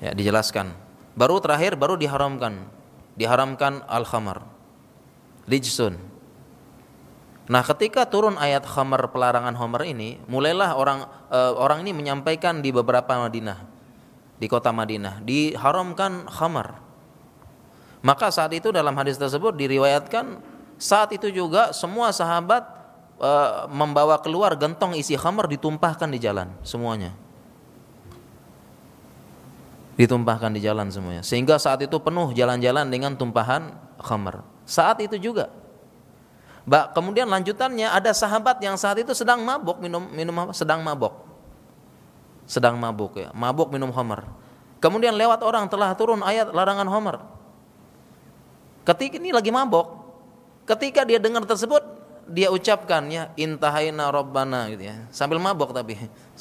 [0.05, 0.77] Ya, dijelaskan.
[1.17, 2.69] Baru terakhir baru diharamkan.
[3.15, 4.43] Diharamkan al-khamar.
[5.47, 5.95] Rijsun.
[7.45, 12.73] Nah, ketika turun ayat khamar pelarangan khamar ini, mulailah orang uh, orang ini menyampaikan di
[12.73, 13.61] beberapa Madinah,
[14.41, 16.81] di kota Madinah, diharamkan khamar.
[18.05, 20.41] Maka saat itu dalam hadis tersebut diriwayatkan
[20.77, 22.69] saat itu juga semua sahabat
[23.17, 23.31] e,
[23.73, 27.17] membawa keluar gentong isi khamar ditumpahkan di jalan semuanya.
[29.95, 31.23] Ditumpahkan di jalan semuanya.
[31.23, 34.43] Sehingga saat itu penuh jalan-jalan dengan tumpahan khamar.
[34.67, 35.53] Saat itu juga
[36.65, 41.13] Ba, kemudian lanjutannya ada sahabat yang saat itu sedang mabuk minum minum sedang mabuk.
[42.49, 44.25] Sedang mabuk ya, mabuk minum khamar.
[44.81, 47.17] Kemudian lewat orang telah turun ayat larangan khamar.
[48.85, 49.93] Ketika ini lagi mabok,
[50.65, 51.85] ketika dia dengar tersebut,
[52.29, 54.97] dia ucapkan ya intahaina robbana gitu ya.
[55.13, 55.99] Sambil mabok tapi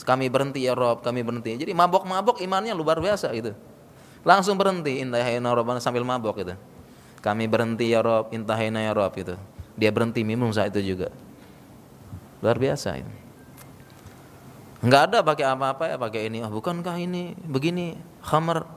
[0.08, 1.60] kami berhenti ya Rob, kami berhenti.
[1.60, 3.52] Jadi mabok-mabok imannya luar biasa gitu.
[4.24, 6.56] Langsung berhenti intahaina robbana sambil mabok gitu.
[7.20, 9.36] Kami berhenti ya Rob, intahaina ya Rob gitu.
[9.76, 11.12] Dia berhenti minum saat itu juga.
[12.40, 13.12] Luar biasa itu.
[14.84, 16.44] Enggak ada pakai apa-apa ya pakai ini.
[16.44, 18.68] Oh, bukankah ini begini khamar?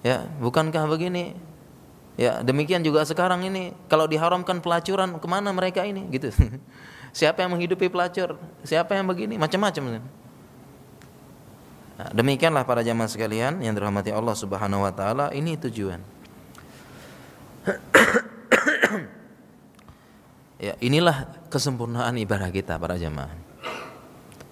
[0.00, 1.36] Ya, bukankah begini
[2.18, 6.34] Ya, demikian juga sekarang ini kalau diharamkan pelacuran ke mana mereka ini gitu.
[7.18, 8.38] Siapa yang menghidupi pelacur?
[8.62, 9.34] Siapa yang begini?
[9.38, 10.02] Macam-macam.
[12.00, 16.00] Nah, demikianlah para jamaah sekalian yang dirahmati Allah Subhanahu wa taala, ini tujuan.
[20.64, 23.34] ya, inilah kesempurnaan ibadah kita para jamaah.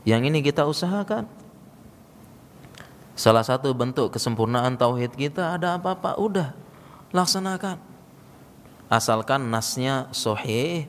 [0.04, 1.24] Yang ini kita usahakan.
[3.18, 6.54] Salah satu bentuk kesempurnaan tauhid kita ada apa-apa udah
[7.12, 7.80] laksanakan.
[8.88, 10.88] Asalkan nasnya sohih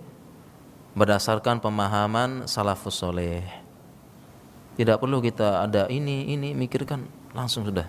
[0.95, 3.43] berdasarkan pemahaman salafus soleh.
[4.79, 7.03] Tidak perlu kita ada ini, ini, mikirkan
[7.35, 7.83] langsung sudah.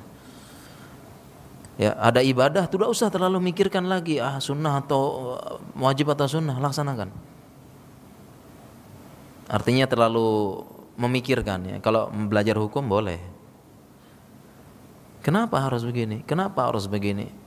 [1.79, 5.33] Ya, ada ibadah tidak usah terlalu mikirkan lagi ah sunnah atau
[5.79, 7.09] wajib atau sunnah laksanakan.
[9.49, 10.61] Artinya terlalu
[11.01, 11.77] memikirkan ya.
[11.81, 13.23] Kalau belajar hukum boleh.
[15.25, 16.21] Kenapa harus begini?
[16.29, 17.40] Kenapa harus begini?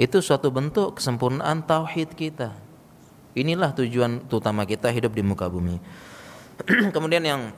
[0.00, 2.56] Itu suatu bentuk kesempurnaan tauhid kita.
[3.36, 5.76] Inilah tujuan utama kita hidup di muka bumi.
[6.96, 7.52] Kemudian yang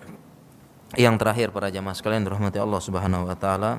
[0.98, 3.78] yang terakhir para jamaah sekalian rahmati Allah Subhanahu wa taala.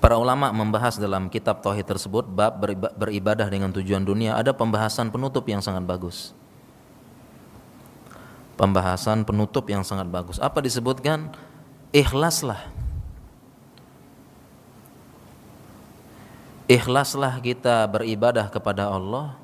[0.00, 2.56] Para ulama membahas dalam kitab tauhid tersebut bab
[2.96, 6.32] beribadah dengan tujuan dunia ada pembahasan penutup yang sangat bagus.
[8.56, 10.40] Pembahasan penutup yang sangat bagus.
[10.40, 11.36] Apa disebutkan?
[11.92, 12.75] Ikhlaslah
[16.66, 19.38] ikhlaslah kita beribadah kepada Allah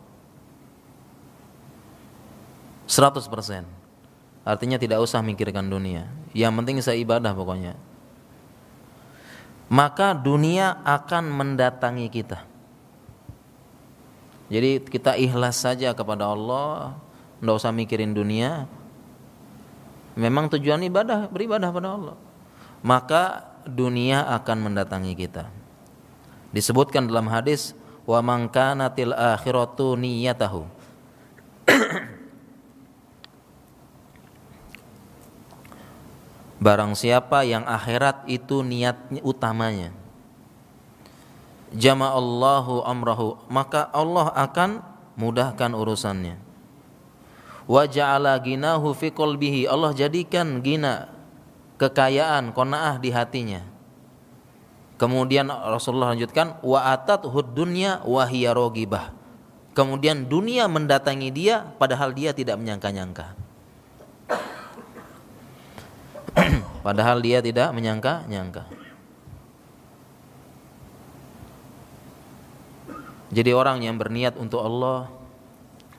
[2.90, 3.24] 100%
[4.42, 6.10] artinya tidak usah mikirkan dunia.
[6.34, 7.78] Yang penting saya ibadah pokoknya.
[9.72, 12.44] Maka dunia akan mendatangi kita.
[14.52, 16.92] Jadi kita ikhlas saja kepada Allah
[17.40, 18.68] tidak usah mikirin dunia.
[20.12, 22.16] Memang tujuan ibadah beribadah pada Allah,
[22.84, 25.48] maka dunia akan mendatangi kita.
[26.52, 27.72] Disebutkan dalam hadis
[28.04, 30.68] wa man kanatil akhiratu niyatahu.
[36.62, 39.90] Barang siapa yang akhirat itu niat utamanya.
[41.72, 44.84] Jama'allahu amrahu, maka Allah akan
[45.16, 46.36] mudahkan urusannya.
[47.64, 51.08] Wa ja'ala ginahu fi qalbihi, Allah jadikan gina
[51.80, 53.71] kekayaan, qanaah di hatinya.
[55.02, 59.10] Kemudian Rasulullah lanjutkan wa atat dunya wa hiya rogibah.
[59.74, 63.34] Kemudian dunia mendatangi dia padahal dia tidak menyangka-nyangka.
[66.86, 68.64] Padahal dia tidak menyangka-nyangka.
[73.28, 75.12] Jadi orang yang berniat untuk Allah,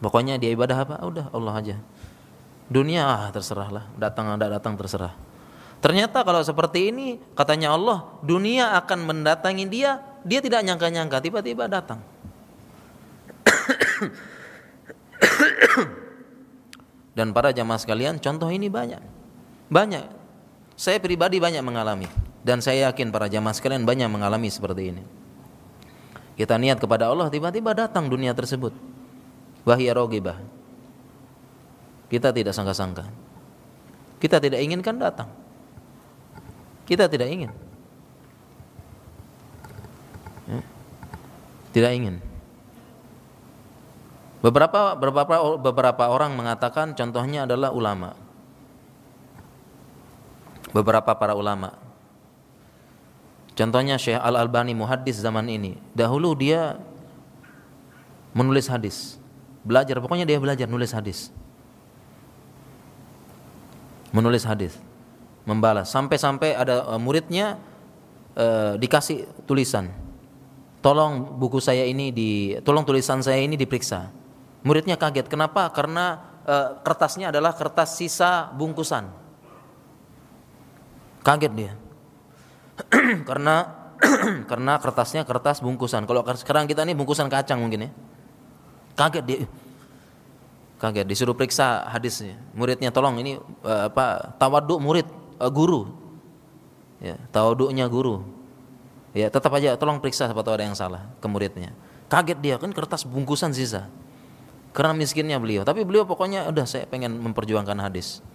[0.02, 0.96] pokoknya dia ibadah apa?
[1.06, 1.76] Udah Allah aja.
[2.66, 5.14] Dunia ah terserahlah, datang ada datang terserah.
[5.84, 12.00] Ternyata kalau seperti ini, katanya Allah, dunia akan mendatangi dia, dia tidak nyangka-nyangka, tiba-tiba datang.
[17.20, 19.04] Dan para jamaah sekalian, contoh ini banyak.
[19.68, 20.24] Banyak
[20.74, 22.10] saya pribadi banyak mengalami
[22.42, 25.04] dan saya yakin para jamaah sekalian banyak mengalami seperti ini.
[26.34, 28.74] Kita niat kepada Allah tiba-tiba datang dunia tersebut.
[29.64, 30.42] Wahya rogibah.
[32.10, 33.06] Kita tidak sangka-sangka.
[34.18, 35.30] Kita tidak inginkan datang.
[36.84, 37.52] Kita tidak ingin.
[40.50, 40.60] Ya.
[41.72, 42.16] Tidak ingin.
[44.44, 48.20] Beberapa beberapa beberapa orang mengatakan contohnya adalah ulama
[50.74, 51.78] beberapa para ulama.
[53.54, 55.78] Contohnya Syekh Al-Albani muhaddis zaman ini.
[55.94, 56.82] Dahulu dia
[58.34, 59.22] menulis hadis.
[59.62, 61.30] Belajar, pokoknya dia belajar nulis hadis.
[64.10, 64.76] Menulis hadis.
[65.44, 65.92] Membalas.
[65.92, 67.60] Sampai-sampai ada uh, muridnya
[68.40, 69.92] uh, dikasih tulisan.
[70.84, 74.12] Tolong buku saya ini di tolong tulisan saya ini diperiksa.
[74.64, 75.28] Muridnya kaget.
[75.28, 75.68] Kenapa?
[75.72, 79.24] Karena uh, kertasnya adalah kertas sisa bungkusan
[81.24, 81.72] Kaget dia.
[83.30, 83.56] karena
[84.52, 86.04] karena kertasnya kertas bungkusan.
[86.04, 87.90] Kalau sekarang kita ini bungkusan kacang mungkin ya.
[89.00, 89.40] Kaget dia.
[90.84, 92.36] Kaget disuruh periksa hadisnya.
[92.52, 95.08] Muridnya tolong ini apa tawaduk murid
[95.44, 95.92] uh, guru.
[97.04, 98.24] Ya, tawaduknya guru.
[99.12, 101.76] Ya, tetap aja tolong periksa siapa tahu ada yang salah ke muridnya.
[102.08, 103.92] Kaget dia kan kertas bungkusan sisa.
[104.74, 108.26] Karena miskinnya beliau, tapi beliau pokoknya udah saya pengen memperjuangkan hadis.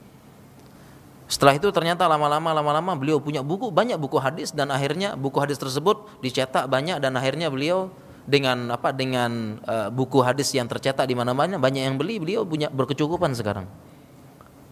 [1.29, 5.61] Setelah itu ternyata lama-lama lama-lama beliau punya buku banyak buku hadis dan akhirnya buku hadis
[5.61, 7.93] tersebut dicetak banyak dan akhirnya beliau
[8.25, 12.69] dengan apa dengan uh, buku hadis yang tercetak di mana-mana banyak yang beli beliau punya
[12.69, 13.65] berkecukupan sekarang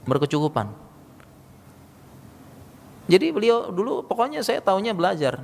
[0.05, 0.73] berkecukupan
[3.07, 5.39] jadi beliau dulu pokoknya saya tahunya belajar.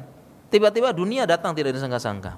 [0.51, 2.37] Tiba-tiba dunia datang tidak disangka-sangka.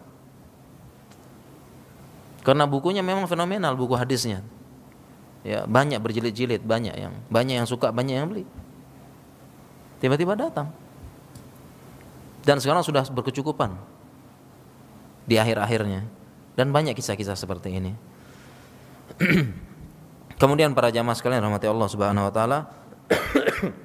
[2.45, 4.45] Karena bukunya memang fenomenal buku hadisnya.
[5.45, 8.45] Ya banyak berjilid-jilid banyak yang banyak yang suka banyak yang beli.
[10.05, 10.69] Tiba-tiba datang.
[12.45, 13.73] Dan sekarang sudah berkecukupan.
[15.25, 16.05] Di akhir-akhirnya.
[16.53, 17.97] Dan banyak kisah-kisah seperti ini.
[20.41, 22.59] Kemudian para jamaah sekalian rahmati Allah Subhanahu wa taala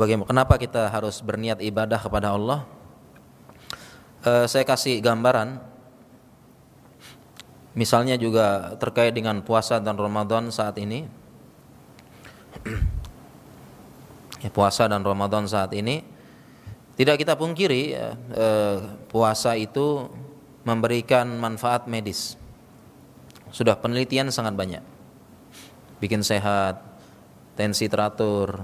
[0.00, 2.64] bagaimana kenapa kita harus berniat ibadah kepada Allah
[4.24, 5.60] e, saya kasih gambaran
[7.76, 11.04] misalnya juga terkait dengan puasa dan Ramadan saat ini
[14.40, 16.02] ya, puasa dan Ramadan saat ini
[17.00, 18.78] tidak kita pungkiri eh,
[19.08, 20.04] puasa itu
[20.68, 22.36] memberikan manfaat medis.
[23.48, 24.84] Sudah penelitian sangat banyak.
[25.96, 26.80] Bikin sehat,
[27.56, 28.60] tensi teratur,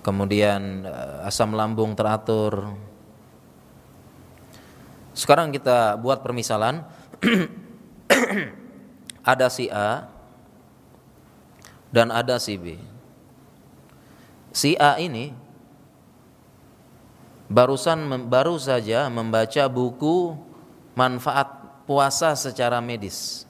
[0.00, 2.72] kemudian eh, asam lambung teratur.
[5.12, 6.88] Sekarang kita buat permisalan
[9.32, 10.08] ada si A
[11.92, 12.80] dan ada si B
[14.52, 15.32] si A ini
[17.48, 20.36] barusan baru saja membaca buku
[20.92, 21.48] manfaat
[21.88, 23.48] puasa secara medis.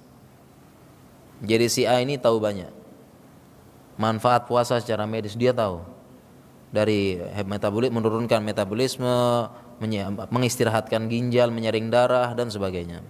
[1.43, 2.71] Jadi si A ini tahu banyak
[3.99, 5.83] manfaat puasa secara medis dia tahu
[6.73, 9.47] dari metabolit menurunkan metabolisme,
[10.33, 13.05] mengistirahatkan ginjal, menyaring darah dan sebagainya.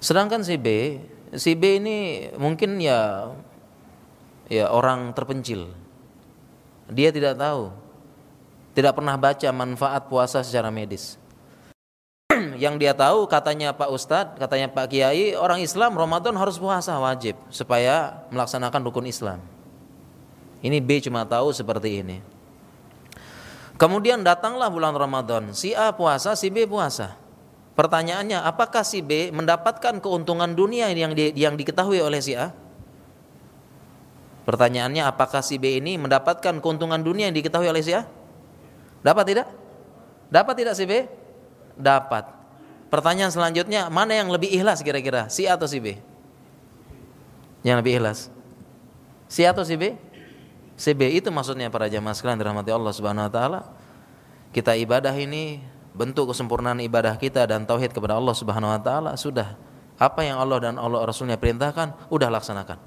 [0.00, 1.00] Sedangkan si B,
[1.36, 3.30] si B ini mungkin ya
[4.48, 5.84] ya orang terpencil
[6.90, 7.72] dia tidak tahu.
[8.74, 11.14] Tidak pernah baca manfaat puasa secara medis.
[12.58, 17.38] Yang dia tahu katanya Pak Ustadz, katanya Pak Kiai, orang Islam Ramadan harus puasa wajib
[17.54, 19.38] supaya melaksanakan rukun Islam.
[20.64, 22.24] Ini B cuma tahu seperti ini.
[23.76, 27.20] Kemudian datanglah bulan Ramadan, si A puasa, si B puasa.
[27.76, 32.54] Pertanyaannya, apakah si B mendapatkan keuntungan dunia yang di, yang diketahui oleh si A?
[34.48, 38.08] Pertanyaannya, apakah si B ini mendapatkan keuntungan dunia yang diketahui oleh si A?
[39.04, 39.48] Dapat tidak?
[40.32, 41.04] Dapat tidak si B?
[41.76, 42.30] Dapat.
[42.88, 45.26] Pertanyaan selanjutnya, mana yang lebih ikhlas kira-kira?
[45.26, 45.98] Si A atau si B?
[47.66, 48.18] Yang lebih ikhlas.
[49.26, 49.98] Si A atau si B?
[50.74, 53.60] B itu maksudnya para jamaah sekalian dirahmati Allah Subhanahu wa taala.
[54.50, 55.62] Kita ibadah ini
[55.94, 59.54] bentuk kesempurnaan ibadah kita dan tauhid kepada Allah Subhanahu wa taala sudah
[59.94, 62.78] apa yang Allah dan Allah Rasulnya perintahkan udah laksanakan.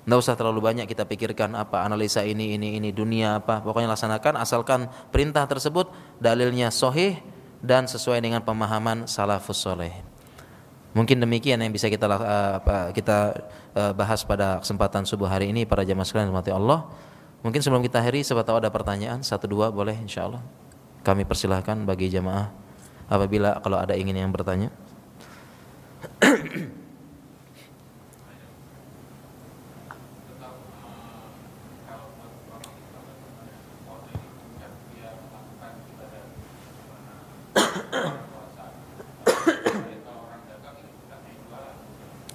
[0.00, 4.40] Tidak usah terlalu banyak kita pikirkan apa analisa ini ini ini dunia apa pokoknya laksanakan
[4.40, 7.20] asalkan perintah tersebut dalilnya sahih
[7.60, 10.09] dan sesuai dengan pemahaman salafus soleh.
[10.90, 13.46] Mungkin demikian yang bisa kita uh, kita
[13.78, 16.90] uh, bahas pada kesempatan subuh hari ini para jamaah sekalian mati Allah.
[17.46, 20.42] Mungkin sebelum kita akhiri sebab tahu ada pertanyaan satu dua boleh insyaallah.
[21.06, 22.50] Kami persilahkan bagi jamaah
[23.06, 24.74] apabila kalau ada ingin yang bertanya.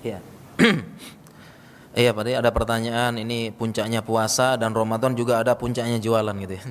[0.05, 0.21] Ya.
[1.95, 6.63] Iya, Pak, ada pertanyaan ini puncaknya puasa dan Ramadan juga ada puncaknya jualan gitu ya.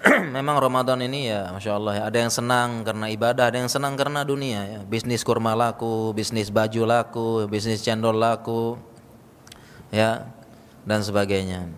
[0.36, 3.94] memang Ramadan ini ya Masya Allah ya, ada yang senang karena ibadah, ada yang senang
[3.98, 4.80] karena dunia ya.
[4.86, 8.78] Bisnis kurma laku, bisnis baju laku, bisnis cendol laku,
[9.92, 10.30] ya
[10.86, 11.68] dan sebagainya.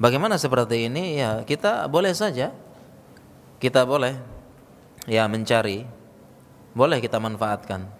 [0.00, 2.52] Bagaimana seperti ini ya kita boleh saja,
[3.60, 4.16] kita boleh
[5.04, 5.84] ya mencari,
[6.72, 7.99] boleh kita manfaatkan.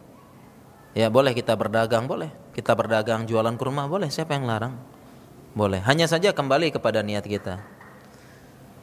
[0.91, 4.75] Ya boleh kita berdagang, boleh kita berdagang jualan kurma, boleh siapa yang larang?
[5.55, 5.83] Boleh.
[5.87, 7.63] Hanya saja kembali kepada niat kita.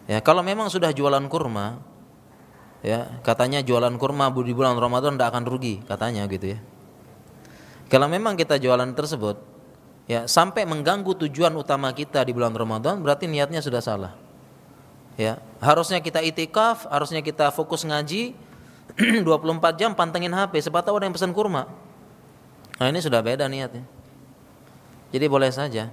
[0.07, 1.83] Ya, kalau memang sudah jualan kurma,
[2.79, 6.59] ya katanya jualan kurma di bulan Ramadan tidak akan rugi, katanya gitu ya.
[7.91, 9.35] Kalau memang kita jualan tersebut,
[10.07, 14.15] ya sampai mengganggu tujuan utama kita di bulan Ramadan, berarti niatnya sudah salah.
[15.19, 18.31] Ya, harusnya kita itikaf, harusnya kita fokus ngaji
[19.27, 21.86] 24 jam pantengin HP, siapa tahu ada yang pesan kurma.
[22.77, 23.85] Nah, ini sudah beda niatnya.
[25.09, 25.89] Jadi boleh saja.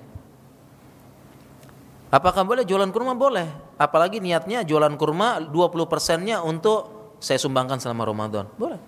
[2.14, 3.16] Apakah boleh jualan kurma?
[3.18, 3.50] Boleh.
[3.74, 8.46] Apalagi niatnya jualan kurma 20 persennya untuk saya sumbangkan selama Ramadan.
[8.54, 8.78] Boleh.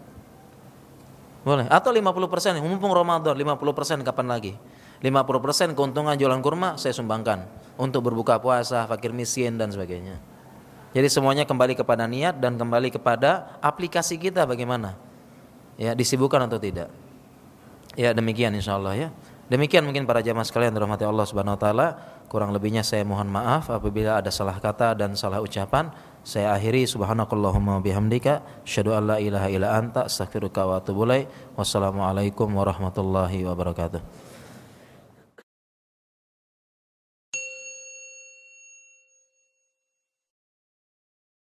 [1.46, 1.66] Boleh.
[1.70, 4.52] Atau 50 persen, mumpung Ramadan 50 persen kapan lagi?
[5.02, 7.46] 50 persen keuntungan jualan kurma saya sumbangkan
[7.78, 10.18] untuk berbuka puasa, fakir miskin dan sebagainya.
[10.96, 14.96] Jadi semuanya kembali kepada niat dan kembali kepada aplikasi kita bagaimana.
[15.76, 16.88] Ya, disibukkan atau tidak.
[17.96, 19.08] Ya, demikian insyaallah ya.
[19.46, 21.86] Demikian mungkin para jamaah sekalian dirahmati Allah Subhanahu wa taala.
[22.26, 25.88] Kurang lebihnya saya mohon maaf apabila ada salah kata dan salah ucapan.
[26.26, 31.06] Saya akhiri subhanakallahumma bihamdika asyhadu an la ilaha illa anta astaghfiruka wa atubu
[31.54, 34.25] Wassalamualaikum warahmatullahi wabarakatuh.